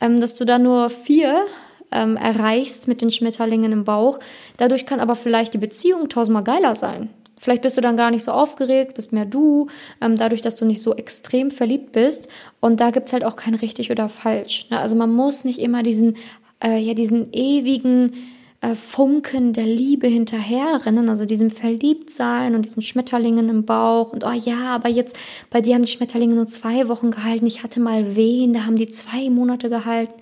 ähm, 0.00 0.20
dass 0.20 0.32
du 0.34 0.46
da 0.46 0.58
nur 0.58 0.88
vier 0.88 1.44
ähm, 1.92 2.16
erreichst 2.16 2.88
mit 2.88 3.00
den 3.00 3.10
Schmetterlingen 3.10 3.72
im 3.72 3.84
Bauch. 3.84 4.18
Dadurch 4.56 4.86
kann 4.86 5.00
aber 5.00 5.14
vielleicht 5.14 5.54
die 5.54 5.58
Beziehung 5.58 6.08
tausendmal 6.08 6.44
geiler 6.44 6.74
sein. 6.74 7.10
Vielleicht 7.38 7.62
bist 7.62 7.76
du 7.76 7.80
dann 7.80 7.96
gar 7.96 8.10
nicht 8.10 8.24
so 8.24 8.32
aufgeregt, 8.32 8.94
bist 8.94 9.12
mehr 9.12 9.24
du, 9.24 9.68
ähm, 10.00 10.16
dadurch, 10.16 10.42
dass 10.42 10.56
du 10.56 10.64
nicht 10.64 10.82
so 10.82 10.94
extrem 10.94 11.50
verliebt 11.50 11.92
bist. 11.92 12.28
Und 12.60 12.80
da 12.80 12.90
gibt's 12.90 13.12
halt 13.12 13.24
auch 13.24 13.36
kein 13.36 13.54
richtig 13.54 13.90
oder 13.90 14.08
falsch. 14.08 14.68
Ne? 14.70 14.78
Also 14.78 14.96
man 14.96 15.12
muss 15.12 15.44
nicht 15.44 15.60
immer 15.60 15.82
diesen, 15.82 16.16
äh, 16.62 16.78
ja, 16.78 16.94
diesen 16.94 17.32
ewigen 17.32 18.12
äh, 18.60 18.74
Funken 18.74 19.52
der 19.52 19.66
Liebe 19.66 20.08
hinterherrennen, 20.08 21.08
also 21.08 21.24
diesem 21.24 21.48
Verliebtsein 21.48 22.56
und 22.56 22.64
diesen 22.64 22.82
Schmetterlingen 22.82 23.48
im 23.48 23.64
Bauch 23.64 24.12
und 24.12 24.24
oh 24.24 24.32
ja, 24.32 24.74
aber 24.74 24.88
jetzt 24.88 25.16
bei 25.48 25.60
dir 25.60 25.76
haben 25.76 25.84
die 25.84 25.92
Schmetterlinge 25.92 26.34
nur 26.34 26.46
zwei 26.46 26.88
Wochen 26.88 27.12
gehalten, 27.12 27.46
ich 27.46 27.62
hatte 27.62 27.78
mal 27.78 28.16
wen, 28.16 28.52
da 28.52 28.66
haben 28.66 28.74
die 28.74 28.88
zwei 28.88 29.30
Monate 29.30 29.70
gehalten 29.70 30.12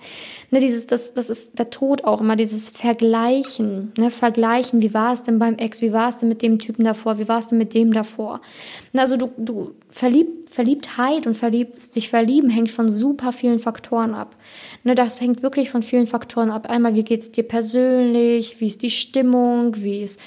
ne, 0.51 0.59
dieses, 0.59 0.87
das, 0.87 1.13
das 1.13 1.29
ist 1.29 1.59
der 1.59 1.69
Tod 1.69 2.03
auch 2.03 2.21
immer, 2.21 2.35
dieses 2.35 2.69
Vergleichen, 2.69 3.91
ne, 3.97 4.09
Vergleichen, 4.11 4.81
wie 4.81 4.93
war 4.93 5.13
es 5.13 5.23
denn 5.23 5.39
beim 5.39 5.55
Ex, 5.57 5.81
wie 5.81 5.93
war 5.93 6.09
es 6.09 6.17
denn 6.17 6.29
mit 6.29 6.41
dem 6.41 6.59
Typen 6.59 6.83
davor, 6.83 7.19
wie 7.19 7.27
war 7.27 7.39
es 7.39 7.47
denn 7.47 7.57
mit 7.57 7.73
dem 7.73 7.93
davor. 7.93 8.41
Ne, 8.93 9.01
also 9.01 9.17
du, 9.17 9.29
du 9.37 9.71
verliebt, 9.89 10.49
Verliebtheit 10.49 11.27
und 11.27 11.35
verlieb, 11.35 11.75
sich 11.89 12.09
verlieben 12.09 12.49
hängt 12.49 12.71
von 12.71 12.89
super 12.89 13.33
vielen 13.33 13.59
Faktoren 13.59 14.13
ab. 14.13 14.35
Ne, 14.83 14.95
das 14.95 15.19
hängt 15.21 15.43
wirklich 15.43 15.69
von 15.69 15.83
vielen 15.83 16.07
Faktoren 16.07 16.49
ab. 16.49 16.69
Einmal, 16.69 16.95
wie 16.95 17.03
geht's 17.03 17.31
dir 17.31 17.43
persönlich, 17.43 18.59
wie 18.59 18.67
ist 18.67 18.81
die 18.81 18.89
Stimmung, 18.89 19.75
wie 19.83 20.01
ist 20.01 20.19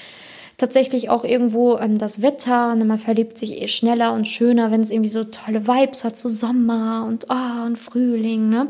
tatsächlich 0.57 1.09
auch 1.09 1.23
irgendwo 1.23 1.77
ähm, 1.77 1.97
das 1.97 2.21
Wetter. 2.21 2.75
Ne, 2.75 2.85
man 2.85 2.99
verliebt 2.99 3.37
sich 3.37 3.61
eh 3.61 3.67
schneller 3.67 4.13
und 4.13 4.27
schöner, 4.27 4.71
wenn 4.71 4.81
es 4.81 4.91
irgendwie 4.91 5.09
so 5.09 5.23
tolle 5.23 5.67
Vibes 5.67 6.03
hat, 6.03 6.15
so 6.15 6.29
Sommer 6.29 7.05
und, 7.07 7.25
oh, 7.29 7.65
und 7.65 7.77
Frühling, 7.77 8.49
ne? 8.49 8.67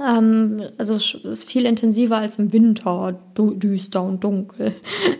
Ähm, 0.00 0.62
also 0.78 0.94
es 0.94 1.14
ist 1.14 1.44
viel 1.44 1.66
intensiver 1.66 2.18
als 2.18 2.38
im 2.38 2.52
Winter, 2.52 3.18
düster 3.36 4.02
und 4.02 4.22
dunkel. 4.22 4.74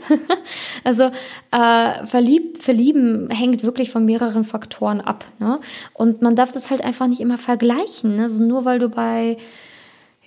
also 0.84 1.10
äh, 1.50 2.06
verliebt, 2.06 2.62
verlieben 2.62 3.28
hängt 3.30 3.62
wirklich 3.62 3.90
von 3.90 4.04
mehreren 4.04 4.44
Faktoren 4.44 5.00
ab. 5.00 5.24
Ne? 5.40 5.60
Und 5.94 6.22
man 6.22 6.36
darf 6.36 6.52
das 6.52 6.70
halt 6.70 6.84
einfach 6.84 7.08
nicht 7.08 7.20
immer 7.20 7.38
vergleichen. 7.38 8.16
Ne? 8.16 8.22
Also 8.22 8.42
nur 8.42 8.64
weil 8.64 8.78
du 8.78 8.88
bei 8.88 9.36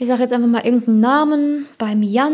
ich 0.01 0.07
sage 0.07 0.23
jetzt 0.23 0.33
einfach 0.33 0.47
mal 0.47 0.65
irgendeinen 0.65 0.99
Namen, 0.99 1.67
beim 1.77 2.01
Jan 2.01 2.33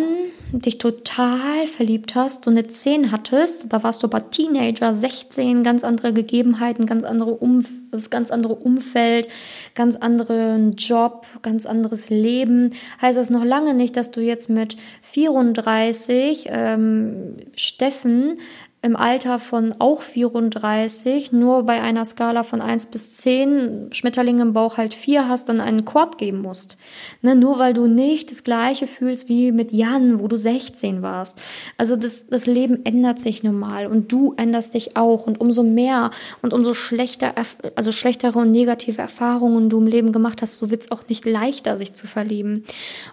dich 0.53 0.77
total 0.77 1.67
verliebt 1.67 2.15
hast, 2.15 2.45
du 2.45 2.49
eine 2.49 2.65
10 2.65 3.11
hattest, 3.11 3.73
da 3.73 3.83
warst 3.83 4.01
du 4.03 4.07
aber 4.07 4.29
Teenager, 4.29 4.93
16, 4.93 5.63
ganz 5.63 5.83
andere 5.83 6.13
Gegebenheiten, 6.13 6.85
ganz 6.85 7.03
andere 7.03 7.31
um, 7.31 7.65
das 7.91 8.09
ganz 8.09 8.31
andere 8.31 8.55
Umfeld, 8.55 9.27
ganz 9.75 9.97
anderen 9.97 10.77
Job, 10.77 11.25
ganz 11.41 11.65
anderes 11.65 12.09
Leben, 12.09 12.69
heißt 13.01 13.17
das 13.17 13.29
noch 13.29 13.43
lange 13.43 13.73
nicht, 13.73 13.97
dass 13.97 14.11
du 14.11 14.21
jetzt 14.21 14.49
mit 14.49 14.77
34 15.01 16.45
ähm, 16.47 17.35
Steffen 17.57 18.37
im 18.83 18.95
Alter 18.95 19.39
von 19.39 19.73
auch 19.79 20.03
34 20.03 21.31
nur 21.31 21.63
bei 21.63 21.81
einer 21.81 22.05
Skala 22.05 22.43
von 22.43 22.61
1 22.61 22.85
bis 22.87 23.17
10 23.17 23.89
Schmetterlinge 23.91 24.43
im 24.43 24.53
Bauch 24.53 24.77
halt 24.77 24.93
4 24.93 25.27
hast, 25.27 25.49
dann 25.49 25.61
einen 25.61 25.83
Korb 25.83 26.19
geben 26.19 26.41
musst. 26.41 26.77
Ne, 27.23 27.35
nur 27.35 27.57
weil 27.57 27.73
du 27.73 27.87
nicht 27.87 28.29
das 28.29 28.43
gleiche 28.43 28.85
fühlst 28.85 29.29
wie 29.29 29.51
mit 29.51 29.71
Jan, 29.71 30.19
wo 30.19 30.27
du 30.27 30.37
16 30.37 31.01
warst. 31.01 31.41
Also 31.77 31.95
das, 31.95 32.27
das 32.27 32.45
Leben 32.45 32.85
ändert 32.85 33.19
sich 33.19 33.41
normal 33.41 33.87
und 33.87 34.11
du 34.11 34.35
änderst 34.37 34.75
dich 34.75 34.95
auch 34.95 35.25
und 35.25 35.41
umso 35.41 35.63
mehr 35.63 36.11
und 36.43 36.53
umso 36.53 36.75
schlechter, 36.75 37.33
also 37.75 37.91
schlechtere 37.91 38.37
und 38.39 38.51
negative 38.51 39.01
Erfahrungen 39.01 39.69
du 39.69 39.79
im 39.79 39.87
Leben 39.87 40.11
gemacht 40.11 40.43
hast, 40.43 40.59
so 40.59 40.69
wird 40.69 40.83
es 40.83 40.91
auch 40.91 41.03
nicht 41.09 41.25
leichter, 41.25 41.77
sich 41.77 41.93
zu 41.93 42.05
verlieben. 42.05 42.63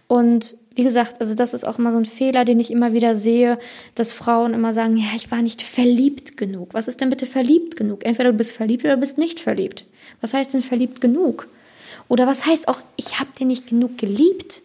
Und 0.09 0.57
wie 0.75 0.85
gesagt, 0.85 1.21
also 1.21 1.35
das 1.35 1.55
ist 1.55 1.65
auch 1.65 1.79
immer 1.79 1.93
so 1.93 1.99
ein 1.99 2.05
Fehler, 2.05 2.45
den 2.45 2.59
ich 2.59 2.71
immer 2.71 2.93
wieder 2.93 3.15
sehe, 3.15 3.59
dass 3.95 4.13
Frauen 4.13 4.55
immer 4.55 4.73
sagen, 4.73 4.97
ja, 4.97 5.07
ich 5.15 5.31
war 5.31 5.41
nicht 5.41 5.63
verliebt 5.63 6.37
genug. 6.37 6.75
Was 6.75 6.89
ist 6.89 7.01
denn 7.01 7.11
bitte 7.11 7.27
verliebt 7.27 7.77
genug? 7.77 8.05
Entweder 8.05 8.33
du 8.33 8.39
bist 8.39 8.53
verliebt 8.53 8.85
oder 8.85 8.95
du 8.95 9.01
bist 9.01 9.19
nicht 9.19 9.41
verliebt. 9.41 9.85
Was 10.21 10.35
heißt 10.35 10.53
denn 10.55 10.63
verliebt 10.63 11.01
genug? 11.01 11.49
Oder 12.09 12.27
was 12.27 12.45
heißt 12.45 12.69
auch, 12.69 12.83
ich 12.97 13.21
habe 13.21 13.31
dir 13.39 13.47
nicht 13.47 13.69
genug 13.69 13.99
geliebt? 13.99 14.63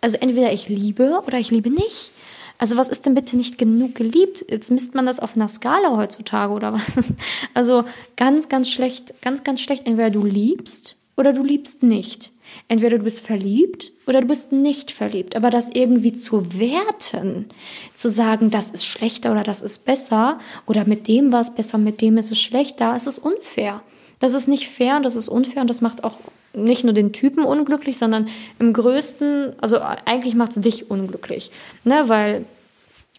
Also 0.00 0.16
entweder 0.18 0.52
ich 0.52 0.68
liebe 0.68 1.22
oder 1.26 1.38
ich 1.38 1.50
liebe 1.50 1.70
nicht. 1.70 2.12
Also 2.58 2.76
was 2.76 2.88
ist 2.88 3.06
denn 3.06 3.14
bitte 3.14 3.36
nicht 3.36 3.56
genug 3.56 3.94
geliebt? 3.94 4.44
Jetzt 4.48 4.70
misst 4.70 4.94
man 4.94 5.06
das 5.06 5.20
auf 5.20 5.36
einer 5.36 5.48
Skala 5.48 5.96
heutzutage 5.96 6.52
oder 6.52 6.72
was? 6.72 7.14
Also 7.54 7.84
ganz, 8.16 8.48
ganz 8.48 8.70
schlecht, 8.70 9.14
ganz, 9.22 9.44
ganz 9.44 9.60
schlecht. 9.60 9.86
Entweder 9.86 10.10
du 10.10 10.24
liebst 10.24 10.96
oder 11.16 11.32
du 11.32 11.44
liebst 11.44 11.82
nicht. 11.84 12.32
Entweder 12.68 12.98
du 12.98 13.04
bist 13.04 13.26
verliebt 13.26 13.92
oder 14.06 14.20
du 14.20 14.26
bist 14.26 14.52
nicht 14.52 14.90
verliebt. 14.90 15.36
Aber 15.36 15.50
das 15.50 15.70
irgendwie 15.72 16.12
zu 16.12 16.58
werten, 16.58 17.46
zu 17.94 18.08
sagen, 18.08 18.50
das 18.50 18.70
ist 18.70 18.86
schlechter 18.86 19.32
oder 19.32 19.42
das 19.42 19.62
ist 19.62 19.84
besser 19.84 20.38
oder 20.66 20.84
mit 20.84 21.08
dem 21.08 21.32
war 21.32 21.40
es 21.40 21.54
besser, 21.54 21.78
mit 21.78 22.00
dem 22.00 22.18
ist 22.18 22.30
es 22.30 22.40
schlechter, 22.40 22.94
es 22.96 23.06
ist 23.06 23.18
unfair. 23.18 23.82
Das 24.18 24.34
ist 24.34 24.48
nicht 24.48 24.68
fair 24.68 24.96
und 24.96 25.04
das 25.04 25.14
ist 25.14 25.28
unfair 25.28 25.62
und 25.62 25.70
das 25.70 25.80
macht 25.80 26.04
auch 26.04 26.18
nicht 26.52 26.84
nur 26.84 26.92
den 26.92 27.12
Typen 27.12 27.44
unglücklich, 27.44 27.98
sondern 27.98 28.28
im 28.58 28.72
größten, 28.72 29.54
also 29.60 29.78
eigentlich 29.80 30.34
macht 30.34 30.56
es 30.56 30.60
dich 30.60 30.90
unglücklich. 30.90 31.50
Ne? 31.84 32.08
Weil 32.08 32.44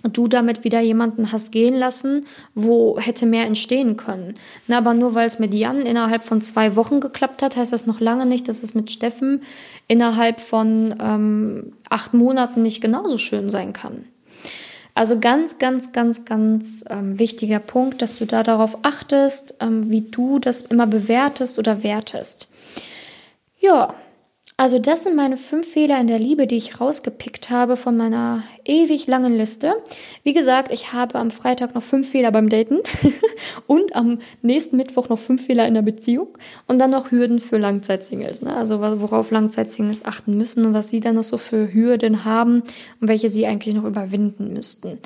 du 0.04 0.28
damit 0.28 0.64
wieder 0.64 0.80
jemanden 0.80 1.32
hast 1.32 1.52
gehen 1.52 1.78
lassen, 1.78 2.26
wo 2.56 3.00
hätte 3.00 3.26
mehr 3.26 3.46
entstehen 3.46 3.98
können. 3.98 4.36
Na, 4.68 4.78
aber 4.78 4.94
nur 4.94 5.14
weil 5.16 5.28
es 5.28 5.40
mit 5.40 5.54
Jan 5.54 5.82
innerhalb 5.82 6.24
von 6.24 6.42
zwei 6.42 6.76
Wochen 6.76 7.02
geklappt 7.02 7.42
hat, 7.42 7.56
heißt 7.56 7.74
das 7.74 7.86
noch 7.86 8.00
lange 8.00 8.26
nicht, 8.26 8.48
dass 8.48 8.64
es 8.64 8.74
mit 8.74 8.92
Steffen 8.92 9.44
innerhalb 9.88 10.40
von 10.40 10.96
ähm, 11.02 11.74
acht 11.90 12.14
Monaten 12.14 12.62
nicht 12.62 12.82
genauso 12.82 13.18
schön 13.18 13.50
sein 13.50 13.74
kann. 13.74 14.06
Also 14.96 15.20
ganz, 15.20 15.60
ganz, 15.60 15.92
ganz, 15.92 16.26
ganz 16.26 16.84
ähm, 16.90 17.20
wichtiger 17.20 17.60
Punkt, 17.60 18.02
dass 18.02 18.18
du 18.18 18.26
da 18.26 18.44
darauf 18.44 18.80
achtest, 18.84 19.56
ähm, 19.60 19.90
wie 19.90 20.02
du 20.02 20.40
das 20.40 20.62
immer 20.62 20.88
bewertest 20.88 21.60
oder 21.60 21.84
wertest. 21.84 22.48
Ja, 23.60 23.94
also 24.60 24.78
das 24.78 25.04
sind 25.04 25.16
meine 25.16 25.38
fünf 25.38 25.72
Fehler 25.72 26.02
in 26.02 26.08
der 26.08 26.20
Liebe, 26.20 26.46
die 26.46 26.58
ich 26.58 26.82
rausgepickt 26.82 27.50
habe 27.50 27.78
von 27.78 27.96
meiner 27.96 28.44
ewig 28.66 29.08
langen 29.08 29.38
Liste. 29.38 29.76
Wie 30.24 30.34
gesagt, 30.34 30.74
ich 30.74 30.92
habe 30.92 31.18
am 31.18 31.32
Freitag 31.32 31.76
noch 31.76 31.82
fünf 31.82 32.10
Fehler 32.10 32.30
beim 32.34 32.50
Daten 32.50 32.80
und 33.68 33.96
am 33.96 34.20
nächsten 34.42 34.76
Mittwoch 34.76 35.08
noch 35.08 35.18
fünf 35.18 35.46
Fehler 35.46 35.66
in 35.66 35.76
der 35.76 35.82
Beziehung 35.82 36.28
und 36.68 36.78
dann 36.78 36.92
noch 36.92 37.10
Hürden 37.10 37.40
für 37.40 37.58
Langzeitsingles. 37.58 38.42
Ne? 38.42 38.54
Also 38.54 38.82
worauf 38.82 39.32
Langzeitsingles 39.32 40.04
achten 40.04 40.38
müssen 40.38 40.66
und 40.66 40.74
was 40.74 40.90
sie 40.90 41.00
dann 41.00 41.16
noch 41.16 41.24
so 41.24 41.38
für 41.38 41.74
Hürden 41.74 42.26
haben 42.26 42.64
und 43.00 43.08
welche 43.08 43.30
sie 43.30 43.48
eigentlich 43.48 43.76
noch 43.76 43.86
überwinden 43.86 44.52
müssten. 44.52 44.98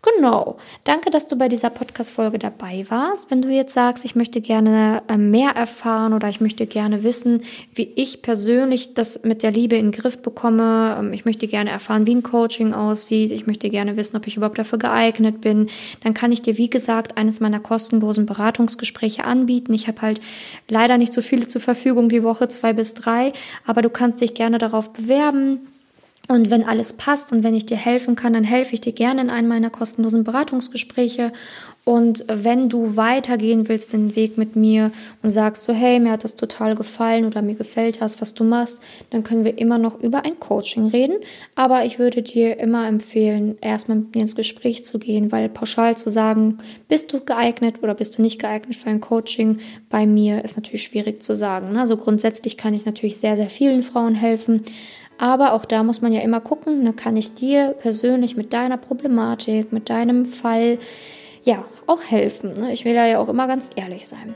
Genau. 0.00 0.58
Danke, 0.84 1.10
dass 1.10 1.26
du 1.26 1.36
bei 1.36 1.48
dieser 1.48 1.70
Podcast-Folge 1.70 2.38
dabei 2.38 2.86
warst. 2.88 3.32
Wenn 3.32 3.42
du 3.42 3.48
jetzt 3.48 3.74
sagst, 3.74 4.04
ich 4.04 4.14
möchte 4.14 4.40
gerne 4.40 5.02
ähm, 5.08 5.32
mehr 5.32 5.50
erfahren 5.50 6.12
oder 6.12 6.28
ich 6.28 6.40
möchte 6.40 6.68
gerne 6.68 7.02
wissen, 7.02 7.42
wie 7.74 7.90
ich 7.96 8.22
persönlich 8.22 8.94
das 8.94 9.24
mit 9.24 9.42
der 9.42 9.50
Liebe 9.50 9.74
in 9.74 9.86
den 9.86 9.92
Griff 9.92 10.22
bekomme, 10.22 10.96
ähm, 11.00 11.12
ich 11.12 11.24
möchte 11.24 11.48
gerne 11.48 11.70
erfahren, 11.70 12.06
wie 12.06 12.14
ein 12.14 12.22
Coaching 12.22 12.74
aussieht, 12.74 13.32
ich 13.32 13.48
möchte 13.48 13.70
gerne 13.70 13.96
wissen, 13.96 14.16
ob 14.16 14.28
ich 14.28 14.36
überhaupt 14.36 14.58
dafür 14.58 14.78
geeignet 14.78 15.40
bin, 15.40 15.68
dann 16.04 16.14
kann 16.14 16.30
ich 16.30 16.42
dir, 16.42 16.58
wie 16.58 16.70
gesagt, 16.70 17.18
eines 17.18 17.40
meiner 17.40 17.58
kostenlosen 17.58 18.24
Beratungsgespräche 18.24 19.24
anbieten. 19.24 19.74
Ich 19.74 19.88
habe 19.88 20.02
halt 20.02 20.20
leider 20.68 20.96
nicht 20.96 21.12
so 21.12 21.22
viele 21.22 21.48
zur 21.48 21.60
Verfügung 21.60 22.08
die 22.08 22.22
Woche, 22.22 22.46
zwei 22.46 22.72
bis 22.72 22.94
drei, 22.94 23.32
aber 23.66 23.82
du 23.82 23.90
kannst 23.90 24.20
dich 24.20 24.34
gerne 24.34 24.58
darauf 24.58 24.92
bewerben. 24.92 25.66
Und 26.28 26.50
wenn 26.50 26.62
alles 26.62 26.92
passt 26.92 27.32
und 27.32 27.42
wenn 27.42 27.54
ich 27.54 27.64
dir 27.64 27.78
helfen 27.78 28.14
kann, 28.14 28.34
dann 28.34 28.44
helfe 28.44 28.74
ich 28.74 28.82
dir 28.82 28.92
gerne 28.92 29.22
in 29.22 29.30
einem 29.30 29.48
meiner 29.48 29.70
kostenlosen 29.70 30.24
Beratungsgespräche. 30.24 31.32
Und 31.84 32.26
wenn 32.28 32.68
du 32.68 32.98
weitergehen 32.98 33.66
willst 33.66 33.94
den 33.94 34.14
Weg 34.14 34.36
mit 34.36 34.54
mir 34.54 34.90
und 35.22 35.30
sagst 35.30 35.64
so, 35.64 35.72
hey, 35.72 35.98
mir 35.98 36.10
hat 36.10 36.24
das 36.24 36.36
total 36.36 36.74
gefallen 36.74 37.24
oder 37.24 37.40
mir 37.40 37.54
gefällt 37.54 38.02
das, 38.02 38.20
was 38.20 38.34
du 38.34 38.44
machst, 38.44 38.82
dann 39.08 39.22
können 39.22 39.42
wir 39.42 39.56
immer 39.56 39.78
noch 39.78 39.98
über 40.00 40.26
ein 40.26 40.38
Coaching 40.38 40.88
reden. 40.88 41.16
Aber 41.54 41.86
ich 41.86 41.98
würde 41.98 42.20
dir 42.20 42.60
immer 42.60 42.86
empfehlen, 42.86 43.56
erstmal 43.62 43.96
mit 43.96 44.14
mir 44.14 44.20
ins 44.20 44.36
Gespräch 44.36 44.84
zu 44.84 44.98
gehen, 44.98 45.32
weil 45.32 45.48
pauschal 45.48 45.96
zu 45.96 46.10
sagen, 46.10 46.58
bist 46.88 47.10
du 47.14 47.20
geeignet 47.20 47.76
oder 47.82 47.94
bist 47.94 48.18
du 48.18 48.22
nicht 48.22 48.38
geeignet 48.38 48.76
für 48.76 48.90
ein 48.90 49.00
Coaching, 49.00 49.60
bei 49.88 50.04
mir 50.04 50.44
ist 50.44 50.56
natürlich 50.56 50.82
schwierig 50.82 51.22
zu 51.22 51.34
sagen. 51.34 51.74
Also 51.78 51.96
grundsätzlich 51.96 52.58
kann 52.58 52.74
ich 52.74 52.84
natürlich 52.84 53.16
sehr, 53.16 53.36
sehr 53.36 53.48
vielen 53.48 53.82
Frauen 53.82 54.14
helfen. 54.14 54.60
Aber 55.18 55.52
auch 55.52 55.64
da 55.64 55.82
muss 55.82 56.00
man 56.00 56.12
ja 56.12 56.20
immer 56.20 56.40
gucken, 56.40 56.84
ne, 56.84 56.92
kann 56.92 57.16
ich 57.16 57.34
dir 57.34 57.74
persönlich 57.78 58.36
mit 58.36 58.52
deiner 58.52 58.76
Problematik, 58.76 59.72
mit 59.72 59.90
deinem 59.90 60.24
Fall 60.24 60.78
ja 61.44 61.64
auch 61.86 62.02
helfen. 62.02 62.52
Ne? 62.54 62.72
Ich 62.72 62.84
will 62.84 62.94
da 62.94 63.06
ja 63.06 63.18
auch 63.18 63.28
immer 63.28 63.46
ganz 63.46 63.70
ehrlich 63.74 64.06
sein. 64.06 64.34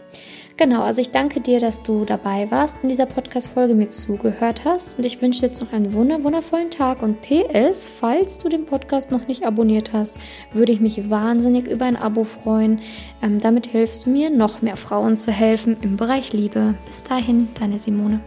Genau, 0.57 0.83
also 0.83 1.01
ich 1.01 1.11
danke 1.11 1.40
dir, 1.40 1.61
dass 1.61 1.83
du 1.83 2.05
dabei 2.05 2.51
warst 2.51 2.83
in 2.83 2.88
dieser 2.88 3.07
Podcast-Folge, 3.07 3.75
mir 3.75 3.88
zugehört 3.88 4.64
hast 4.64 4.99
und 4.99 5.07
ich 5.07 5.23
wünsche 5.23 5.42
jetzt 5.42 5.62
noch 5.62 5.73
einen 5.73 5.95
wunder 5.95 6.23
wundervollen 6.25 6.71
Tag 6.71 7.03
und 7.03 7.23
PS, 7.23 7.88
falls 7.88 8.38
du 8.38 8.49
den 8.49 8.66
Podcast 8.66 9.11
noch 9.11 9.27
nicht 9.27 9.45
abonniert 9.45 9.92
hast, 9.92 10.18
würde 10.53 10.73
ich 10.73 10.81
mich 10.81 11.11
wahnsinnig 11.11 11.68
über 11.68 11.87
ein 11.87 11.97
Abo 11.97 12.25
freuen. 12.25 12.81
Ähm, 13.23 13.38
damit 13.38 13.66
hilfst 13.66 14.05
du 14.05 14.11
mir, 14.11 14.31
noch 14.31 14.62
mehr 14.62 14.77
Frauen 14.77 15.16
zu 15.16 15.33
helfen 15.33 15.77
im 15.81 15.97
Bereich 15.97 16.33
Liebe. 16.33 16.75
Bis 16.87 17.03
dahin, 17.03 17.49
deine 17.59 17.79
Simone. 17.79 18.21